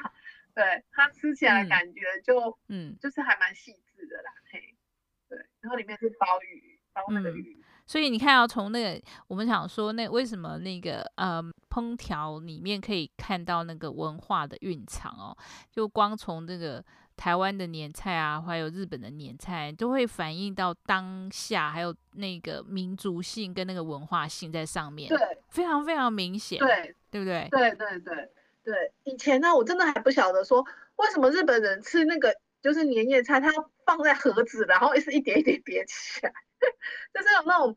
[0.54, 4.74] 对，它吃起来感觉就嗯，就是还蛮细致的啦，嘿，
[5.28, 11.44] 对，然后里面是鲍鱼，鲍那个鱼，嗯，所以你看要从那个我们想说那为什么那个呃
[11.76, 15.36] 烹调里面可以看到那个文化的蕴藏哦，
[15.70, 16.82] 就光从这个
[17.18, 25.18] 台湾的年菜啊，还有日本的年菜，都会反映到当下还有那个民族性跟那个文化性在上面，对，
[25.50, 27.48] 非常非常明显，对，对不对？
[27.52, 28.32] 对对对。
[28.64, 36.34] 对，以前呢，我真的还不晓得说为什么日本人吃那个就是年夜菜，它要放在盒子，然后是一点一点叠起来，
[37.14, 37.76] 就是有那种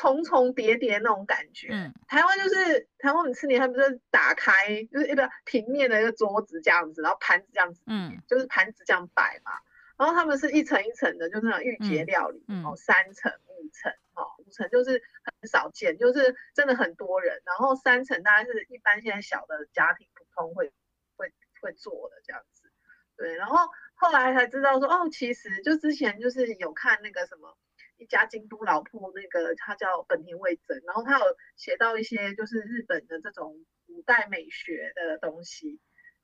[0.00, 1.68] 重重叠叠那种感觉。
[1.70, 9.52] 嗯，台湾就是台湾，你吃年菜不是打开就是一个平面的一个桌子这样子，然后盘子这样子，嗯，就是盘子这样摆嘛，
[9.98, 13.92] 然后他们是一层一层的，就是那种御节料理，嗯，哦，三层五层。
[14.14, 17.40] 哦五层就是很少见，就是真的很多人。
[17.46, 20.70] 然后三层大概是一般现在小的家庭普通会
[21.16, 21.32] 会
[21.62, 22.70] 会做的这样子。
[23.16, 23.56] 对，然后
[23.94, 27.56] 后来才知道说，哦，其实就之前就是有看那个什么
[28.00, 31.24] 一家京都老铺，那个他叫本田味真，然后他有
[31.56, 35.78] 写到一些就是日本的这种古代美学的东西。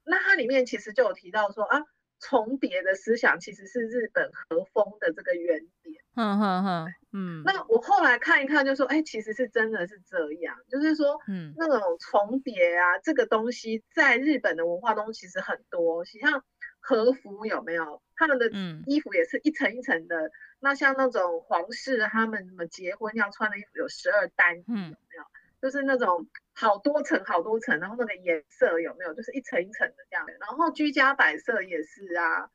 [0.04, 1.84] 那它里面其实就有提到说啊。
[2.18, 6.02] 重叠的思想其实是日本和风的这个原点。
[6.14, 7.42] 嗯哼哼，嗯。
[7.44, 16.06] 那我后来看一看，就说，哎、欸，其实是真的是这样，就是说，嗯，那种重叠啊，这个东西在日本的文化中其实很多。
[16.06, 16.42] 像
[16.86, 18.00] 和服有没有？
[18.14, 18.48] 他们的
[18.86, 20.28] 衣服也是一层一层的。
[20.28, 25.24] 嗯、那像那种皇室他们什么结婚要穿的衣服有十二单，嗯，有没有？
[25.60, 29.14] 就是那种好多层好多层，然后那个颜色有没有？
[29.14, 30.24] 就是一层一层的这样。
[30.38, 32.48] 然后居家摆设也是啊，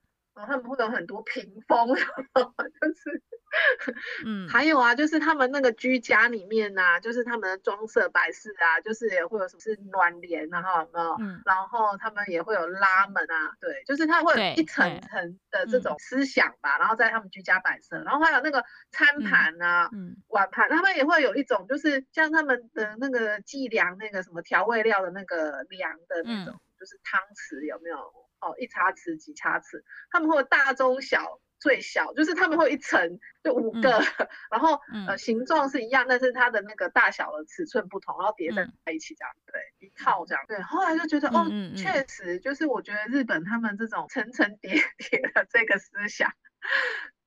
[0.45, 3.21] 他们会有很多屏风，就是，
[4.25, 11.15] 嗯，还有啊，就是他们那个居家里面啊，就是他们的装饰摆饰啊，就是也会有什么是暖帘，然后有没有？
[11.19, 27.97] 嗯，然后他们也会有拉门啊，对，就是他会有一层层的这种思想吧，然后在他们居家摆设，然后还有那个餐盘啊，嗯，碗盘，他们也会有一种就是像他们的那个计量那个什么调味料的那个量的那种，就是汤匙有没有？
[28.41, 40.59] 哦，一茶匙几茶匙，他们会有大中小最小，就是他们会一层就五个，嗯、然后、嗯、呃形状是一样，但是它的那个大小的尺寸不同，然后叠在一起这样，嗯、对，一套这样，对。
[40.63, 41.45] 后来就觉得哦，
[41.77, 46.33] 确实就是我觉得日本他们这种层层叠 叠的这个思想，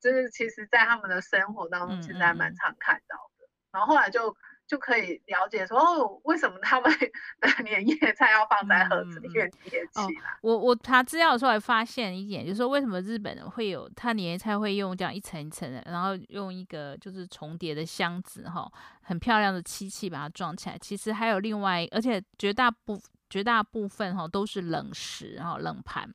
[0.01, 3.47] 就是其实在他们的生活当中其实还蛮常看到的。
[3.71, 4.35] 然后后来就。
[4.67, 6.91] 就可以了解说哦，为什么他们
[7.39, 10.03] 的年夜菜要放在盒子里面叠起来？
[10.03, 10.09] 哦、
[10.41, 18.71] 我我查资料的时候还发现一点，就是说为什么日本人会有他年夜菜会用这样一层一层的，然后用一个就是重叠的箱子哈，
[19.01, 20.77] 很漂亮的漆器把它装起来。
[20.77, 26.11] 其实还有另外，而且绝大部绝大部分哈都是冷食，哈冷盘，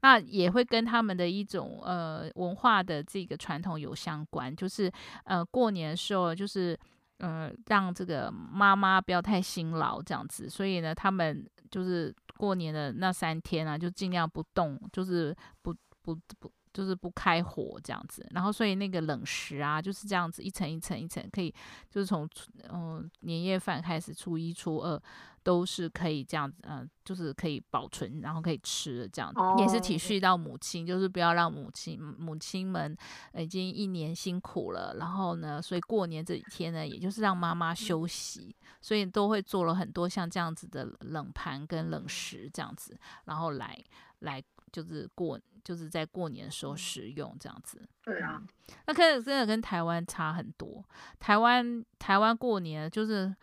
[0.00, 4.90] 那也会跟他们的一种呃文化的这个传统有相关，就是
[5.24, 6.78] 呃过年的时候就是
[7.18, 16.52] 呃让这个妈妈不要太辛劳这样子，所以呢他们就是过年的那三天啊，就尽量不动，就是不不不。
[16.72, 21.54] 不就是不开火这样子，然后所以那个冷食啊就是这样子一层一层一层，可以
[21.90, 22.28] 就是从
[22.70, 25.00] 嗯年夜饭开始，初一初二
[25.42, 32.96] 都是可以这样子，嗯，就是可以保存，然后可以吃的这样子，哦、也是体恤到母亲，就是不要让母亲母亲们
[33.34, 43.78] 已经一年辛苦了，然后呢，所以过年这几天呢，也就是让妈妈休息，所以都会做了很多像这样子的冷盘跟冷食这样子，然后来
[44.20, 45.38] 来就是过。
[45.64, 48.42] 就是在过年的时候食用这样子，对啊，
[48.86, 50.84] 那可是真的跟台湾差很多。
[51.18, 53.34] 台湾台湾过年就是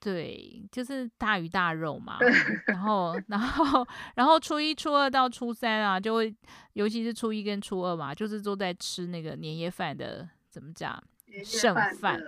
[0.00, 2.18] 对，就是大鱼大肉嘛，
[2.68, 6.34] 然后然后然后初一初二到初三啊，就会
[6.72, 11.02] 尤其是初一跟初二嘛，就是都在吃那个年夜饭的怎么讲
[11.44, 12.20] 剩饭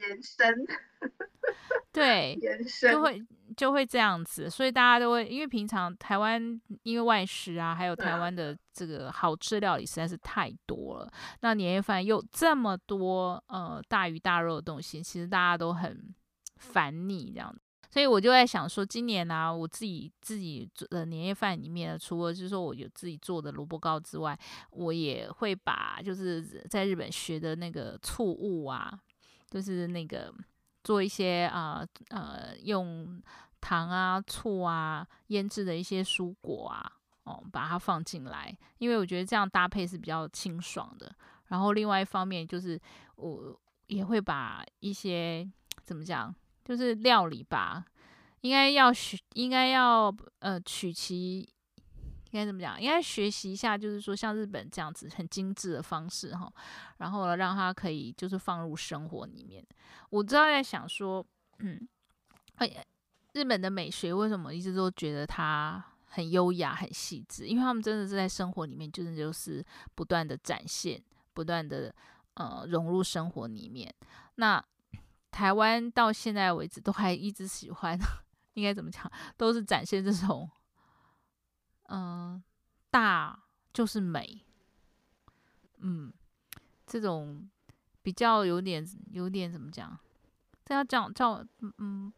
[0.00, 0.66] 延伸，
[1.92, 3.22] 对， 延伸就会。
[3.52, 11.12] 就会这样子，所以大家都会，因为平常台湾因为外食啊，还有台湾的这个好吃料理实在是太多了。
[11.40, 16.14] 那年夜饭又这么多呃大鱼大肉的东西，其实大家都很
[16.56, 17.54] 烦腻这样。
[17.90, 24.38] 所以我就在想说，今年呢、啊，我自己自己做的年夜饭里面，除了就是说我有自己做的萝卜糕之外，
[24.70, 28.92] 我也会把就是在日本学的那个醋物啊，
[29.50, 30.32] 就是那个。
[30.82, 33.22] 做一些啊呃，用
[33.60, 36.92] 糖啊醋啊腌制的一些蔬果啊
[37.24, 41.14] 哦，把它放进来，因为我觉得这样搭配是比较清爽的。
[41.46, 42.80] 然后另外一方面就是
[43.16, 45.48] 我也会把一些
[45.84, 47.84] 怎么讲，就是料理吧，
[48.40, 51.48] 应该要学，应该要呃取其。
[52.32, 52.80] 应该怎么讲？
[52.80, 56.50] 应该学习一下，就是说像日本这样子很精致的方式哈，
[56.96, 59.62] 然后呢，让它可以就是放入生活里面。
[60.08, 61.24] 我知道在想说，
[61.58, 61.86] 嗯，
[62.56, 62.84] 哎，
[63.34, 67.46] 日本的美学为什么一直都觉得它很优雅、很细致？
[67.46, 69.62] 因为他们真的是在生活里面，真的就是
[69.94, 71.02] 不断的展现，
[71.34, 71.94] 不断的
[72.34, 73.94] 呃融入生活里面。
[74.36, 74.62] 那
[75.30, 77.98] 台湾到现在为止都还一直喜欢，
[78.54, 79.10] 应该怎么讲？
[79.36, 80.50] 都是展现这种。
[81.92, 82.42] 嗯、
[82.90, 83.38] 大
[83.72, 84.40] 就是美，
[85.80, 86.10] 嗯，
[86.86, 87.46] 这种
[88.00, 89.98] 比较有点有点怎么讲？
[90.64, 91.44] 这要讲叫
[91.78, 92.10] 嗯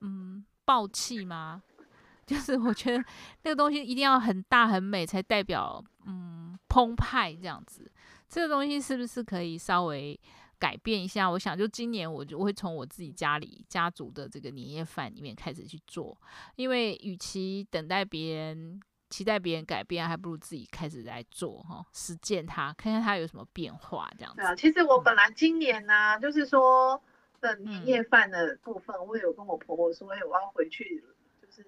[0.00, 1.62] 嗯暴气吗？
[2.26, 3.04] 就是我觉得
[3.42, 7.88] 那个东西一定要很大很美才代表嗯澎湃这样子。
[8.28, 10.18] 这个东西是不是可以稍微
[10.58, 11.30] 改变一下？
[11.30, 16.16] 我想就今年我就会从我自己家里家族的这个年夜饭里面开始去做，
[16.56, 18.80] 因为与其等待别人。
[19.10, 24.40] 期待别人改变，还不如自己开始来做哈，实践它，看看它有什么变化这样子。
[24.40, 27.02] 对啊，其实我本来今年呢、就是说
[27.40, 31.04] 的年夜饭的部分，我有跟我婆婆说，哎，我要回去，
[31.42, 31.66] 就是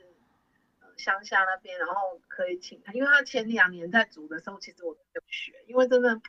[0.97, 1.95] 乡下那边，然后
[2.29, 6.21] 可以请她，因为她前两年在煮的时候，其实我都没有学，因为真的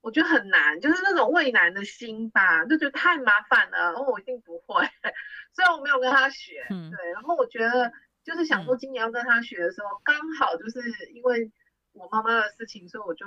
[0.00, 4.86] 我觉得很难，就是那种畏难的心吧，就觉得太麻烦了，然后我一定不会，
[5.52, 6.64] 所以我没有跟她学。
[6.70, 7.92] 嗯、对，然后我觉得。
[8.30, 10.80] 就是想说今年要跟他学的时候，刚好就是
[11.12, 11.50] 因为
[11.90, 13.26] 我妈妈的事情，所以我就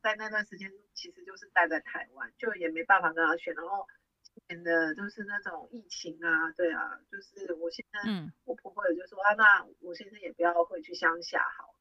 [0.00, 3.52] 在那段时间其实就是待在台湾，就也没办法跟他学。
[3.54, 3.88] 然后
[4.22, 11.74] 今年的就是那种疫情啊，对啊，就是我现在我婆婆也就说啊，那我现在也不要回去乡下好了。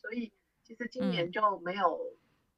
[0.00, 0.32] 所以
[0.64, 2.16] 其实今年就没有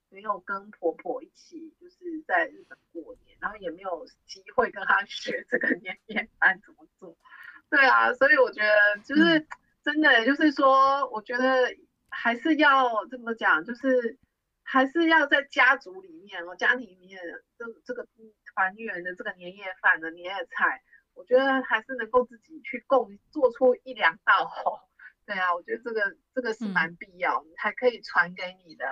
[0.08, 7.14] 没有跟婆婆一起就是在日本过年，然后也没有机会跟他学这个年夜饭怎么做。
[7.68, 9.46] 对啊，所以我觉得就是
[9.82, 11.74] 真的，就是说，我觉得
[12.08, 14.18] 还是要这么讲，就是
[14.62, 17.20] 还是要在家族里面哦，家庭里面
[17.58, 18.06] 这这个
[18.54, 20.82] 团圆的这个年夜饭的年夜菜，
[21.14, 24.80] 我觉得还是能够自己去共做出一两道哦。
[25.26, 28.86] 对啊，我觉得这个这个是蛮必要，你还可以传给你的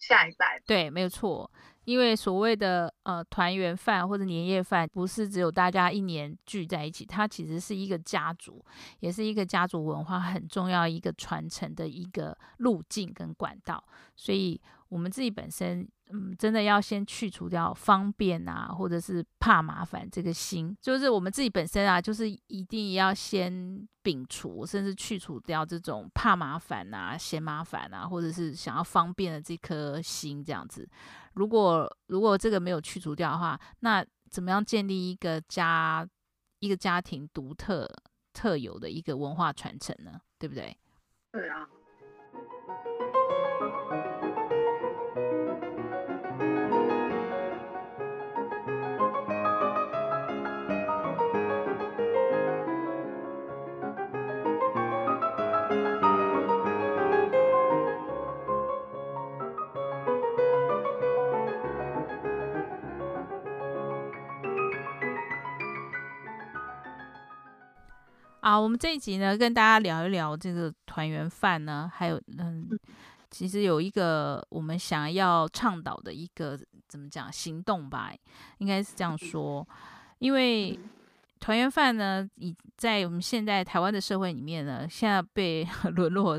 [0.00, 0.60] 下一代。
[0.66, 1.50] 对，没有错。
[1.84, 8.64] 因为所谓的呃团圆饭或者年夜饭，不是只有大家一年聚在一起，它其实是一个家族，
[9.00, 13.82] 也是一个家族文化很重要一个传承的一个路径跟管道，
[14.16, 14.60] 所以。
[14.90, 23.52] 我们自己本身，嗯，真的要先去除掉方便啊，或者是怕麻烦这个心，就是我们自己本身啊，就是一定要先
[24.04, 30.88] 摒除，甚至去除掉这种怕麻烦啊、嫌麻烦啊，或者是想要方便的这颗心，这样子。
[31.34, 36.08] 如果如果这个没有去除掉的话，那怎么样建立一个家、
[36.60, 37.88] 一个家庭独特
[38.32, 40.20] 特有的一个文化传承呢？
[40.38, 40.76] 对不对？
[41.32, 41.68] 对啊。
[68.44, 72.68] 好，我们这一集呢，跟大家聊一聊这个团圆饭呢，还有嗯，
[73.30, 76.54] 其实有一个我们想要倡导的一个
[76.86, 78.12] 怎么讲行动吧，
[78.58, 79.66] 应该是这样说，
[80.18, 80.78] 因为
[81.40, 85.66] 团圆饭呢，以在我们现在台湾的社会里面呢，现在被
[85.96, 86.38] 沦落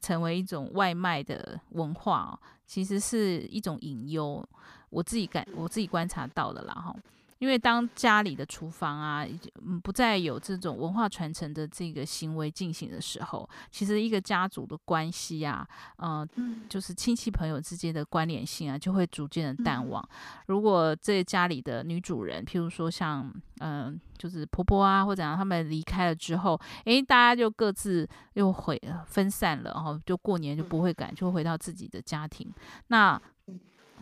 [0.00, 4.42] 成为一种外卖的文化，其实是一种隐忧，
[4.88, 6.96] 我自己感我自己观察到的啦，哈。
[7.38, 9.26] 因为当家里的厨房啊，
[9.66, 15.66] 嗯，不再有这种文化传承的这个行为进行的时候，其实一个家族的关系啊，
[15.96, 20.06] 呃、嗯，就是亲戚朋友之间的关联性啊，就会逐渐的淡忘。
[20.46, 23.22] 如果这家里的女主人，譬如说像，
[23.58, 32.52] 嗯、呃，就是婆婆啊，或者让他们离开了之后，诶，大家就各自又回分散了，然后就过年就不会赶，就回到自己的家庭。
[32.88, 33.20] 那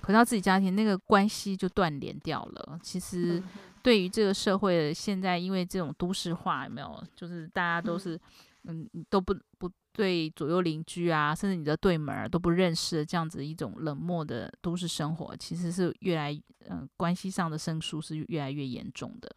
[0.03, 2.79] 回到自己家庭，那个关系就断联掉了。
[2.83, 3.43] 其实，
[3.83, 7.05] 对于这个社会现在，因为这种都市化，有没有？
[7.15, 8.21] 就是大家都是，
[8.65, 16.33] 嗯，都不不对左右邻居啊，甚至你的对门都不认识，这样子一种冷漠的都市生活，其实是越来，
[16.69, 19.31] 嗯，关系上的生疏是越来越严重的。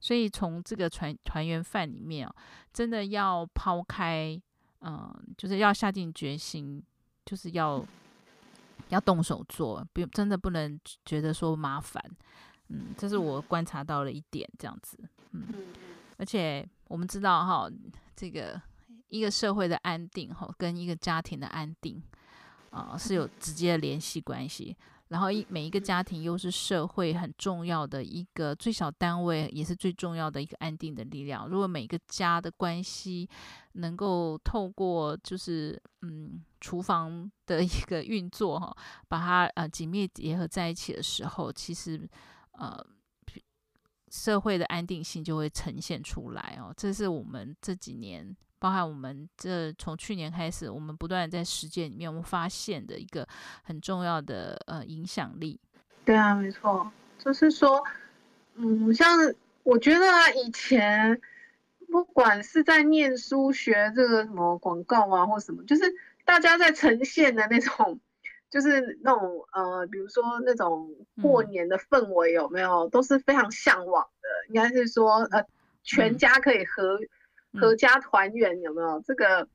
[0.00, 2.34] 所以，从这个团团圆饭里面啊，
[2.72, 4.40] 真的要抛开，
[4.80, 6.82] 嗯，就是要下定决心，
[7.26, 7.84] 就是要。
[8.92, 12.04] 要动手做，不真的不能觉得说麻烦，
[12.68, 14.98] 嗯，这是我观察到了一点，这样子，
[15.30, 15.48] 嗯，
[16.18, 17.70] 而且我们知道哈，
[18.14, 18.60] 这个
[19.08, 22.02] 一个社会的安定哈，跟一个家庭的安定
[22.70, 24.76] 啊、呃、是有直接的联系关系。
[25.12, 31.46] 然后一每一个家庭又是社会很重要的一个最小单位，也是最重要的一个安定的力量。
[31.46, 33.28] 如果每个家的关系
[33.72, 38.74] 能够透过就是嗯厨房的一个运作哈，
[39.06, 42.08] 把它呃紧密结合在一起的时候，其实
[42.52, 42.82] 呃
[44.08, 46.72] 社会的安定性就会呈现出来哦。
[46.74, 48.34] 这是我们这几年。
[48.62, 53.26] 包含我们这从去年开始，我们不断在实践里面，我们发现的一个
[53.64, 55.58] 很重要的呃影响力。
[56.04, 56.88] 对啊，没错，
[57.18, 57.82] 就是说，
[58.54, 59.18] 嗯，像
[59.64, 61.20] 我觉得啊，以前
[61.90, 65.82] 不管是在念书学这个什么广告啊，或什么，就是
[66.24, 67.98] 大家在呈现的那种，
[68.48, 70.88] 就是那种呃，比如说那种
[71.20, 74.28] 过年的氛围有没有，嗯、都是非常向往的。
[74.50, 75.44] 应该是说，呃，
[75.82, 77.00] 全家可以和。
[77.00, 77.08] 嗯
[77.52, 79.48] 阖家团圆有没有这个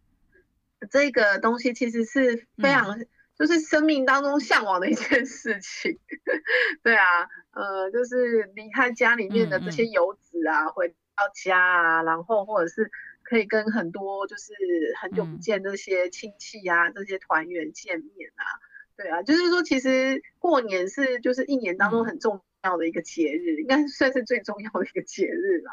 [0.89, 1.73] 这个东西？
[1.73, 2.99] 其实是非常
[3.37, 5.99] 就是生命当中向往的一件事情。
[6.83, 7.05] 对啊，
[7.51, 10.95] 呃，就是离开家里面的这些游子啊，回到
[11.33, 12.91] 家啊，然后或者是
[13.23, 14.53] 可以跟很多就是
[15.01, 18.45] 很久不见这些亲戚啊，这些团圆见面啊。
[18.95, 25.71] 对啊，就是说其实过年是就是一年当中很重要的一个节日，应该算是最重要的一个节日啦。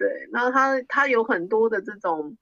[0.00, 2.38] 对，然后它它有很多的这种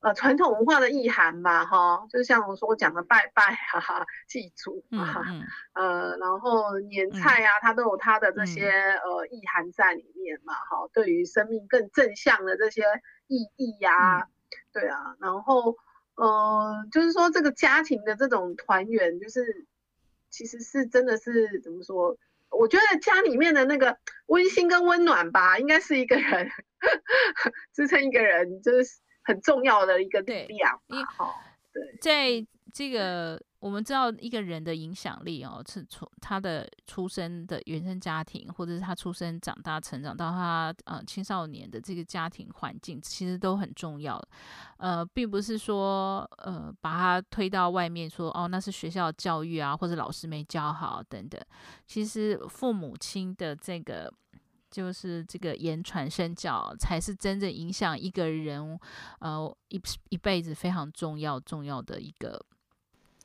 [0.00, 5.44] 呃传统文化的意涵吧，哈，就像我说我讲的拜拜哈哈，祭祖啊，嗯
[5.74, 12.82] 嗯、呃，然后年菜啊，它都有它的这些、嗯、呃意涵在里面嘛，哈，对于生命更正向的这些
[13.26, 14.26] 意义呀、
[14.72, 15.76] 对啊，然后
[16.14, 19.66] 呃，就是说这个家庭的这种团圆，就是
[20.30, 22.16] 其实是真的是怎么说？
[22.58, 23.96] 我觉得家里面的那个
[24.26, 26.50] 温馨跟温暖吧，应该是一个人。
[27.72, 30.80] 支撑一个人就是很重要的一个力量。
[31.16, 31.40] 好，
[31.72, 44.20] 对，在这个我们知道一个人的影响力哦，是从他的出生的原生家庭，或者是他出生、长大、成长到他呃青少年的这个家庭环境，其实都很重要。
[44.78, 51.40] 呃，并不是说呃把他推到外面说哦，那是学校教育啊，或者老师没教好等等。
[51.86, 54.12] 其实父母亲的这个。
[54.72, 58.80] 就是这个言传身教，才是真正影响一个人，
[59.18, 62.42] 呃，一一辈子非常重要重要的一个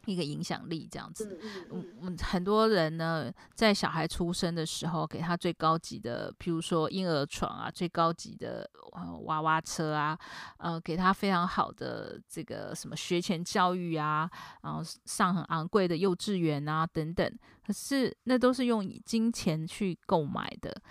[0.07, 0.87] 一个影响力。
[0.89, 1.39] 这样子，
[1.69, 10.17] 嗯嗯，很多人呢，在小孩出生的时候，给他最高级的，譬如说婴儿床啊，最高级的呃娃娃车啊，
[10.57, 14.29] 呃，给他非常好的这个什么学前教育啊，
[14.63, 17.31] 然后上很昂贵的幼稚园啊等等。
[17.65, 20.81] 可是那都是用金钱去购买的。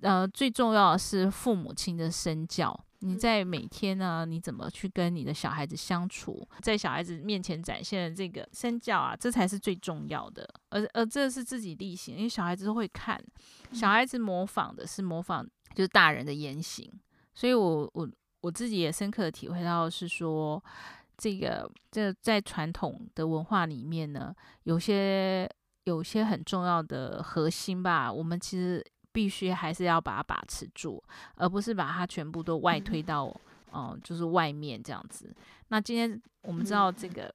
[0.00, 10.48] 呃，最重要的是父母亲的身教，你在每天呢，你怎么去跟你的小孩子相处，在小孩子面前展现的这个身教啊，这才是最重要的。
[10.70, 13.22] 而而这是自己例行，因为小孩子都会看，
[13.72, 16.92] 小孩子模仿的是模仿，就是大人的言行。
[17.34, 20.62] 所以我我我自己也深刻的体会到是说，
[21.16, 24.34] 这个这个在传统的文化里面呢，
[24.64, 25.48] 有些
[25.84, 28.84] 有些很重要的核心吧，我们其实。
[29.18, 31.02] 必须还是要把它把持住，
[31.34, 35.34] 而不是把它全部都外推到，哦、呃，就是外面这样子。
[35.70, 37.34] 那今天我们知道这个，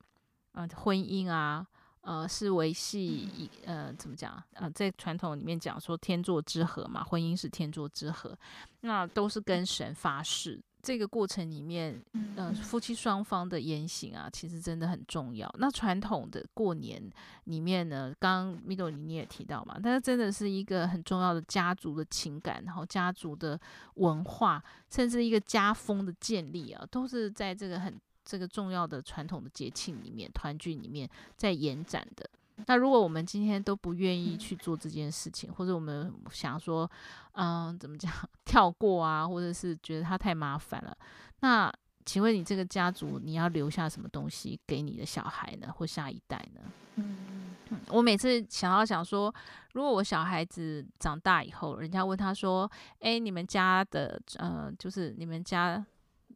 [0.54, 1.68] 呃，婚姻啊，
[2.00, 4.42] 呃，是维系一，呃，怎么讲？
[4.54, 8.34] 呃，在传统里面讲说天作之合嘛，婚姻是天作之合，
[8.80, 10.58] 那都是跟神发誓。
[10.84, 11.98] 这个过程里面，
[12.36, 15.50] 呃，夫妻双方的言行啊，其实真的很重要。
[15.58, 17.02] 那传统的过年
[17.46, 23.58] 里面呢，刚刚 Milo 你也提到嘛，但是真的是一个很重要的家族的情感，然后家族的
[23.96, 32.30] 文化，甚至一个家风的建立啊，都是在这个很这个重要的传统的节庆里面、团聚里面在延展的。
[32.68, 36.90] 那如果我们今天都不愿意去做这件事情，或者我们想说，
[37.34, 38.12] 嗯，怎么讲，
[38.46, 40.96] 跳过啊，或者是觉得它太麻烦了，
[41.40, 41.72] 那
[42.06, 46.62] 请问你这个家族你要留下什么东西给你的小孩呢，或下一代呢？
[46.96, 47.56] 嗯，
[47.88, 49.34] 我每次想要想说，
[49.74, 55.84] 如果我小孩子长大以后，人家问他说，哎，你们家的，呃，就是你们家，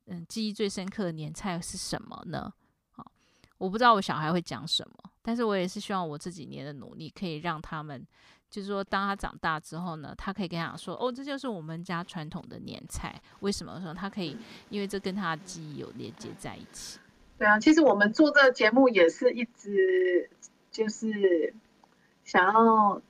[0.06, 2.52] 嗯，记忆最深刻的年菜是什么呢？
[2.92, 3.06] 好，
[3.60, 5.12] 我不知道我小孩会讲什么。
[5.28, 8.02] 但是我也是希望我这几年的努力，可以让他们，
[8.50, 13.22] 就是说，当他长大之后呢，他可以跟他说，哦，这就是我们家传统的年菜。
[13.42, 14.38] 为什么说他可以？
[14.70, 16.98] 因为这跟他的记忆有连接在一起。
[17.38, 20.30] 对啊，其实我们做这个节目也是一直
[20.72, 21.54] 就是
[22.24, 23.02] 想要。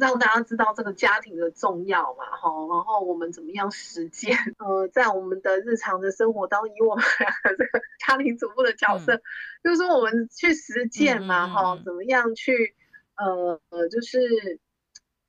[0.00, 4.36] 让大家知道这个家庭的重要嘛，哈，然后我们怎么样实践？
[4.58, 7.04] 呃，在我们的日常的生活当中，以我们
[7.42, 9.22] 这个家庭主妇的角色，嗯、
[9.62, 12.74] 就是说我们去实践嘛，哈、嗯，怎么样去，
[13.16, 14.58] 呃呃，就是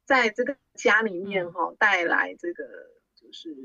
[0.06, 2.64] 在这个家里面哈，带来这个
[3.16, 3.56] 就是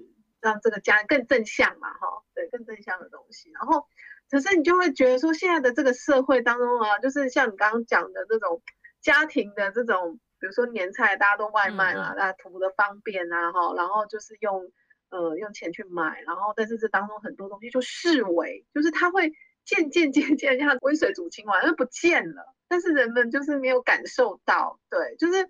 [0.40, 3.50] 让这个家更正向嘛，哈，对，更正向的东西。
[3.52, 3.86] 然后，
[4.30, 8.60] 可是你就会觉得说，现在的这个社会当中啊，就是像你刚刚讲的这种
[9.00, 10.18] 家庭的这种。
[10.40, 14.72] 比如说年菜，大家都外卖嘛，那图的方便啊，哈，然后就是用
[15.10, 19.32] 呃用钱去买，然后但是这当中很多东西就视为，就是它会
[19.66, 22.54] 渐渐渐渐像温水煮青蛙，它不见了。
[22.68, 25.48] 但是人们就是没有感受到，对，就是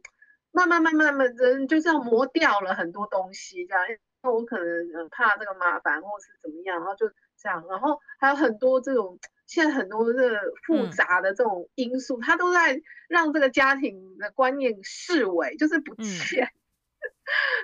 [0.50, 3.84] 慢慢慢慢慢人就这样磨掉了很多东西，这样。
[4.22, 9.18] 那我可能呃怕这个麻烦，或是怎么样，然后就这样，然后还有很多这种。
[9.50, 10.30] 现在很多的
[10.64, 16.52] 复杂的这种因素，它、嗯、都在让这个家庭的观念视为，就是不见。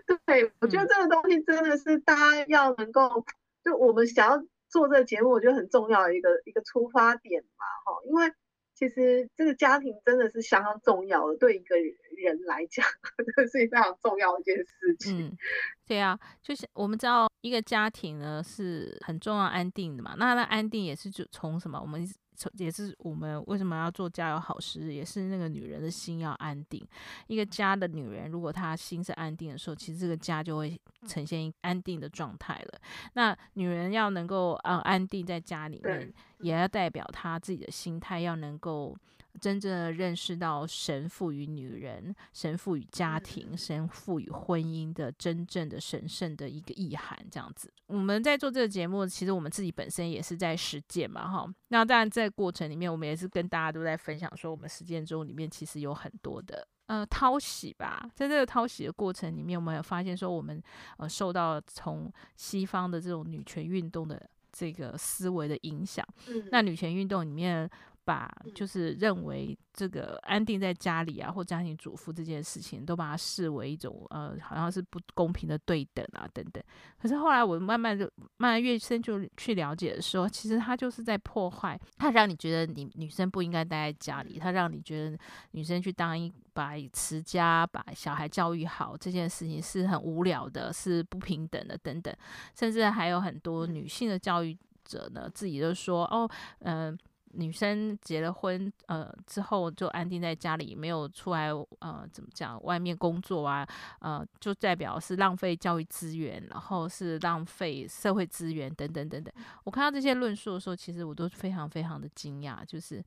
[0.08, 3.24] 嗯、 对，我觉得这个东西真的是大家要能够，
[3.62, 8.32] 就我们想要做这个节目，我觉得很重要的一个一个出发点吧，哈，因为
[8.78, 12.84] 其实这个家庭真的是相当重要的，对一个人来讲，
[13.34, 15.26] 这是非常重要的一件事情。
[15.28, 15.38] 嗯
[15.86, 21.80] 对啊，就是我们知道一个家庭呢是很重要安定的嘛，那那安定也是就从什么？
[21.80, 22.12] 我们从
[22.54, 26.86] 也是我们为什么要做家有好事，也是那个女人的心要安定。
[27.26, 32.80] 一个家的女人，如果她心是安定的时候，其实这个家就会呈现安定的状态了。
[33.14, 38.96] 那女人要能够呃安定在家里面，也要代表她自己的心态要能够。
[39.40, 47.72] 真正的认识到神赋予女人、神赋予家庭、神赋予婚姻的真正的神圣的一个意涵，这样子。
[47.86, 51.48] 我们在做这个节目，其实我们自己本身也是在实践嘛，哈。
[51.68, 58.08] 那当然在过程里面，我们也是跟大家都在分享，说我们实践中里面其实有很多的呃淘洗吧。
[58.14, 60.62] 在这个淘洗的过程里面，我们有发现说，我们
[60.98, 66.06] 呃受到从西方的这种女权运动的这个思维的影响。
[66.50, 67.70] 那女权运动里面。
[68.06, 76.62] 把就是认为这个安定在家里啊，或家庭主妇这件事情，都把它视为一种呃，好像是不公平的对等啊等等。
[77.02, 78.04] 可是后来我慢慢就
[78.36, 85.18] 慢慢越深就去了解的时候，其实他就是在破坏，他让你觉得你女生不应该待在家里，他让你觉得
[85.50, 92.14] 女生去当一把持家，把小孩教育好这件事情是很无聊的，是不平等的等等。
[92.54, 96.30] 甚至还有很多女性的教育者呢，自己就说哦，
[96.60, 96.98] 嗯、呃。
[97.36, 102.62] 女生结了婚，呃，之后就安定在家里，没有出来，呃，怎么讲？
[102.64, 103.66] 外面工作啊，
[104.00, 109.32] 呃，就代表是浪费教育资源，然后是浪费社会资源等等等等。
[109.64, 113.04] 我看到这些论述的时候，其实我都非常非常的惊讶，就是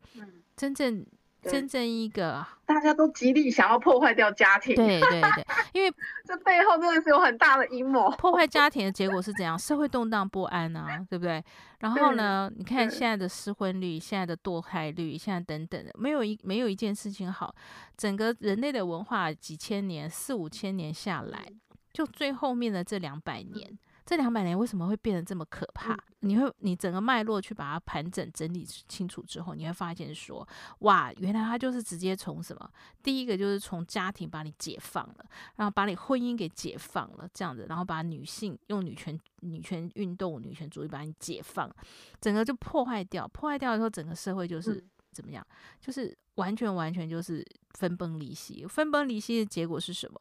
[0.55, 1.05] 真正。
[1.41, 4.75] 真正一个，大家都极力想要破坏掉家庭。
[4.75, 5.93] 对对对， 因为
[6.25, 8.09] 这背后真的是有很大的阴谋。
[8.11, 9.57] 破坏家庭的结果是怎样？
[9.57, 11.43] 社会动荡不安啊，对不对？
[11.79, 17.55] 然后呢，你看现在的失婚率、现在的堕胎率、现在等等的，没有一没有一件事情好。
[17.95, 21.45] 整个人类的文化几千年、四五千年下来，
[21.93, 23.79] 就最后面的这两百年。
[24.10, 25.95] 这两百年为什么会变得这么可怕？
[26.22, 30.47] 你会，你整个脉络去把它盘整整理清楚之后，你会发现说，
[30.80, 32.72] 哇，原来他就是直接从什么？
[33.03, 35.26] 第一个就是从家庭把你解放了，
[35.57, 41.72] 然后把你婚姻给解放了，这样子，然后把女性用女权、女权运动、女权主义把你解放，
[42.20, 43.28] 整个就破坏掉。
[43.28, 45.45] 破坏掉的时候，整个社会就是怎么样？
[45.80, 47.45] 就是完全完全就是
[47.76, 48.66] 分崩离析。
[48.66, 50.20] 分崩离析的结果是什么？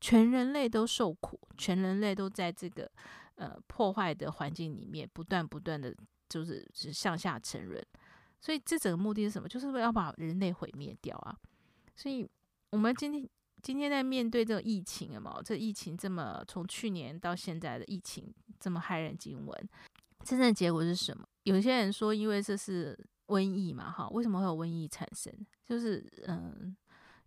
[0.00, 2.90] 全人类都受苦，全人类都在这个。
[3.38, 5.94] 呃，破坏的环境里面，不断不断的
[6.28, 7.80] 就是向下沉沦，
[8.40, 9.48] 所以这整个目的是什么？
[9.48, 11.38] 就是为了要把人类毁灭掉啊！
[11.94, 12.28] 所以
[12.70, 13.30] 我们今天
[13.62, 19.68] 今天在面对这个疫情啊嘛，这疫情这么从去年到现在的疫情这么骇人惊闻，
[20.24, 21.24] 真正的结果是什么？
[21.44, 25.32] 有些人说，因为这是瘟疫嘛，哈，为什么会有瘟疫产生？
[25.64, 26.76] 就是嗯，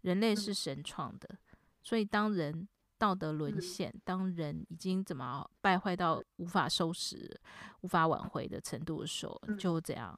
[0.01, 1.37] 人类是神创的，
[1.81, 2.67] 所以当人。
[3.01, 7.35] 道德沦陷，当人已经怎么败坏到无法收拾、
[7.81, 10.15] 无法挽回的程度的时候，就这样，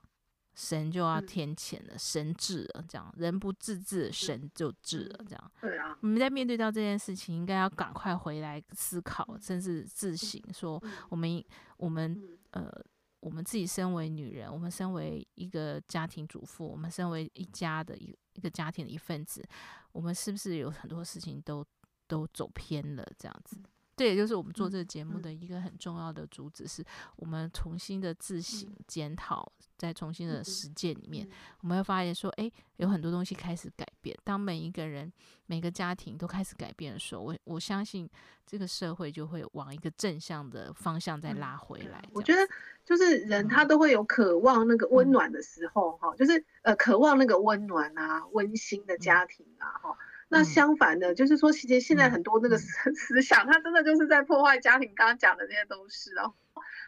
[0.53, 4.69] 神就要天谴了，神治了，这样人不自治，神就。
[4.81, 5.51] 治了，这样。
[5.61, 11.41] 对啊，我们在面对到这件事情，应该要赶快回来思考，甚至自省，说我们
[11.77, 12.21] 我们
[12.51, 12.69] 呃，
[13.21, 19.41] 我们自己身为女人，我们身为一个家庭主妇，我们身为一家的一一个家庭的一份子，
[19.93, 21.65] 我们是不是有很多事情都。
[22.13, 23.57] 都走偏了，这样子，
[23.97, 26.85] 这也就是我们做这个节目的一个很重要的主旨，是
[27.15, 31.27] 我们重新的自省检讨，在重新的实践里面，
[31.61, 34.15] 我们会发现说，诶，有很多东西开始改变。
[34.23, 35.11] 当每一个人、
[35.47, 38.07] 每个家庭都开始改变的时候，我我相信
[38.45, 42.03] 这个社会就会往一个正向的方向再拉回来。
[42.13, 42.47] 我觉得，
[42.85, 49.97] 就是人他都会有渴望那个温暖的时候，哈，就是呃，渴望那个温暖啊、温馨的家庭啊，哈。
[50.33, 54.91] 那相反的，就是说，其实现在很多那个思 思想，它真的就是在破坏家庭。
[54.95, 56.33] 刚刚讲的那些都是哦，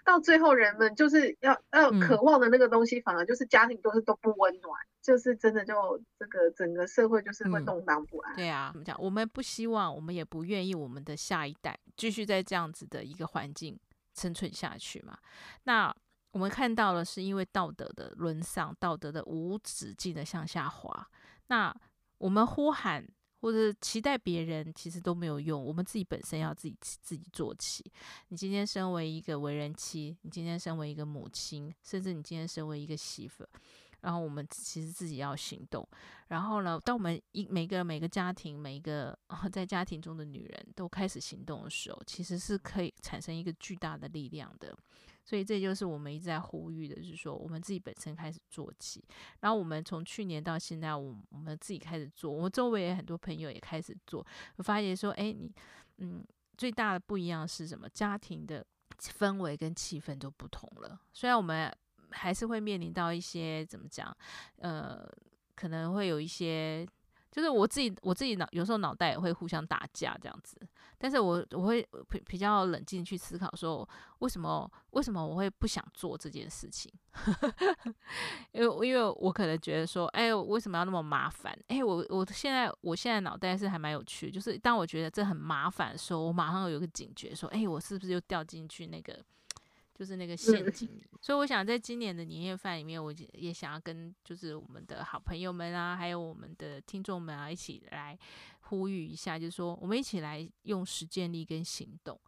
[0.04, 8.36] 到最后人们就是要要渴望的那个东西，反而就是家庭都是都不温暖，就是真的就这个整个社会就是会动荡不安。
[8.36, 9.00] 对啊，怎么讲？
[9.00, 13.80] 我们不希望，我们也不愿意我们的下一代继续在这样子的一个环境
[14.16, 15.16] 生存下去嘛。
[15.66, 15.96] 那
[16.32, 21.08] 我们看到了是因为道德的沦丧，道德的无止境的向下滑。
[21.48, 21.72] 那
[22.18, 23.06] 我们呼喊。
[23.46, 25.64] 或者期待别人，其实都没有用。
[25.64, 27.86] 我们自己本身要自己自己做起。
[28.30, 33.46] 你今天身为一个为人妻，你今天身为一个母亲，甚至你今天身为一个媳妇，
[34.02, 35.88] 然后我们其实自己要行动。
[36.30, 39.16] 然后呢，当我们一每个每个家庭，每一个
[39.54, 44.76] 在家庭中的女人都开始行动的时候，其实是可以产生一个巨大的力量的。
[45.26, 49.04] 所以这就是我们一直在呼吁的，就是说我们自己本身开始做起，
[49.40, 54.26] 然后我们从去年到现在，我我们自己开始做，我周围也很多朋友也开始做，
[54.58, 55.52] 我发现说，哎，你，
[55.98, 56.24] 嗯，
[56.56, 57.90] 最大的不一样是什么？
[57.90, 58.64] 家庭的
[59.00, 61.02] 氛围跟气氛都不同了。
[61.12, 61.76] 虽然我们
[62.12, 64.16] 还是会面临到一些怎么讲，
[64.58, 65.04] 呃，
[65.56, 66.88] 可能会有一些。
[67.36, 70.58] 就是我自己，我自己脑有时候脑袋也会互相打架这样子，
[70.98, 73.86] 但是我我会比比较冷静去思考，说
[74.20, 76.90] 为什么为什么我会不想做这件事情？
[78.54, 81.54] 因为因为我可能觉得说，哎，为什么要那么麻烦？
[81.68, 89.22] 哎，我我现在我现在脑袋是还蛮有趣，就是当我觉得这很麻烦的时候，我马上有个警觉，说，哎，我是不是又掉进去那个？
[89.98, 98.20] 就是那个陷阱里，所以我想在今年的年夜饭里面，我也想要跟就是我们的好朋友们啊，还有我们的听众们啊，一起来
[98.64, 102.20] 呼吁一下，就是说我们一起来用实践力跟行动，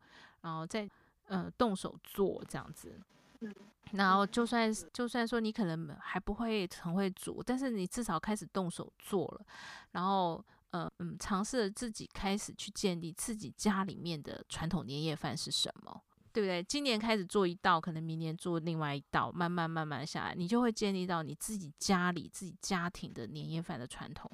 [0.43, 0.89] 然后再
[1.25, 2.97] 呃动手做这样子。
[3.91, 9.45] 然后就算就算说你可能还不会很会煮，但是你至少开始动手做了，
[9.91, 16.01] 然后呃嗯尝试自己开始去建立自己家里面的传统年夜饭是什么。
[16.37, 16.61] 对不对？
[16.61, 24.29] 今年开始做一道，可能明年做另外一道，慢慢慢慢下来，你就会建立到你自己家里、自己家庭的年夜饭的传统。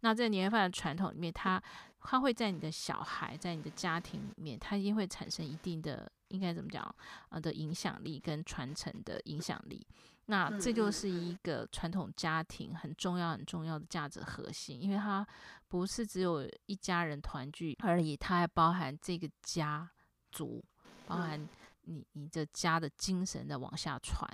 [0.00, 1.58] 那在年夜饭的传统里面，它
[2.00, 6.94] 它会在你的小孩、在你的家庭里面，它一定会产生一定的，应该怎么讲啊、
[7.30, 9.86] 呃、的影响力跟传承的影响力。
[10.26, 15.26] 那这就是一个传统家庭很重要、很重要的价值核心，因为它
[15.66, 19.90] 不是只有一家人团聚而已，它还包含这个家
[20.30, 20.62] 族。
[21.08, 21.48] 包含
[21.84, 24.28] 你你这家的精神的往下传，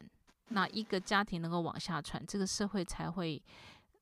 [0.48, 3.40] 那一个家庭能够往下传，这个社会才会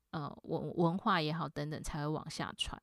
[0.09, 2.81] 呃文文化也好等等才会往下传。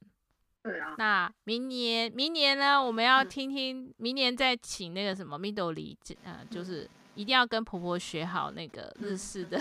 [0.62, 0.94] 对啊。
[0.96, 9.58] 那明年，明年呢，我们要听听，明年再请那个什么 Midori，呃，就是一定要跟婆婆学好那个日式的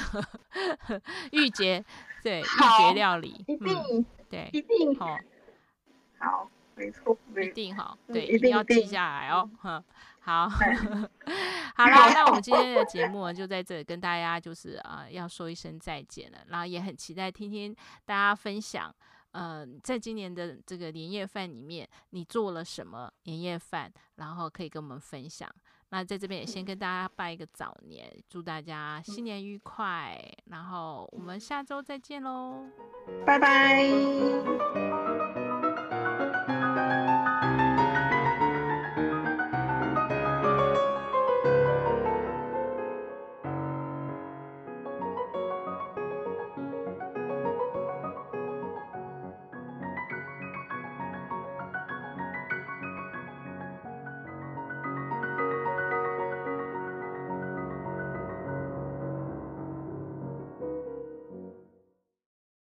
[1.31, 1.83] 御节，
[2.21, 5.17] 对，御节料理，一定，对，一定，好，
[6.19, 9.83] 好，没错，一定好，对，一定要记下来哦，哈。
[10.21, 18.93] 好，好了，那我们今天的节目 就在这里跟大家就是啊、呃、要说一声再见了，然后也很期待听听大家分享，
[19.31, 25.49] 嗯、呃，在今年的这个年夜饭里面，你做了什么年夜饭，然后可以跟我们分享。
[25.91, 30.15] 那在这边也先跟大家拜一个早年，祝大家新年愉快，
[30.45, 32.63] 然后我们下周再见喽，
[33.25, 33.89] 拜拜。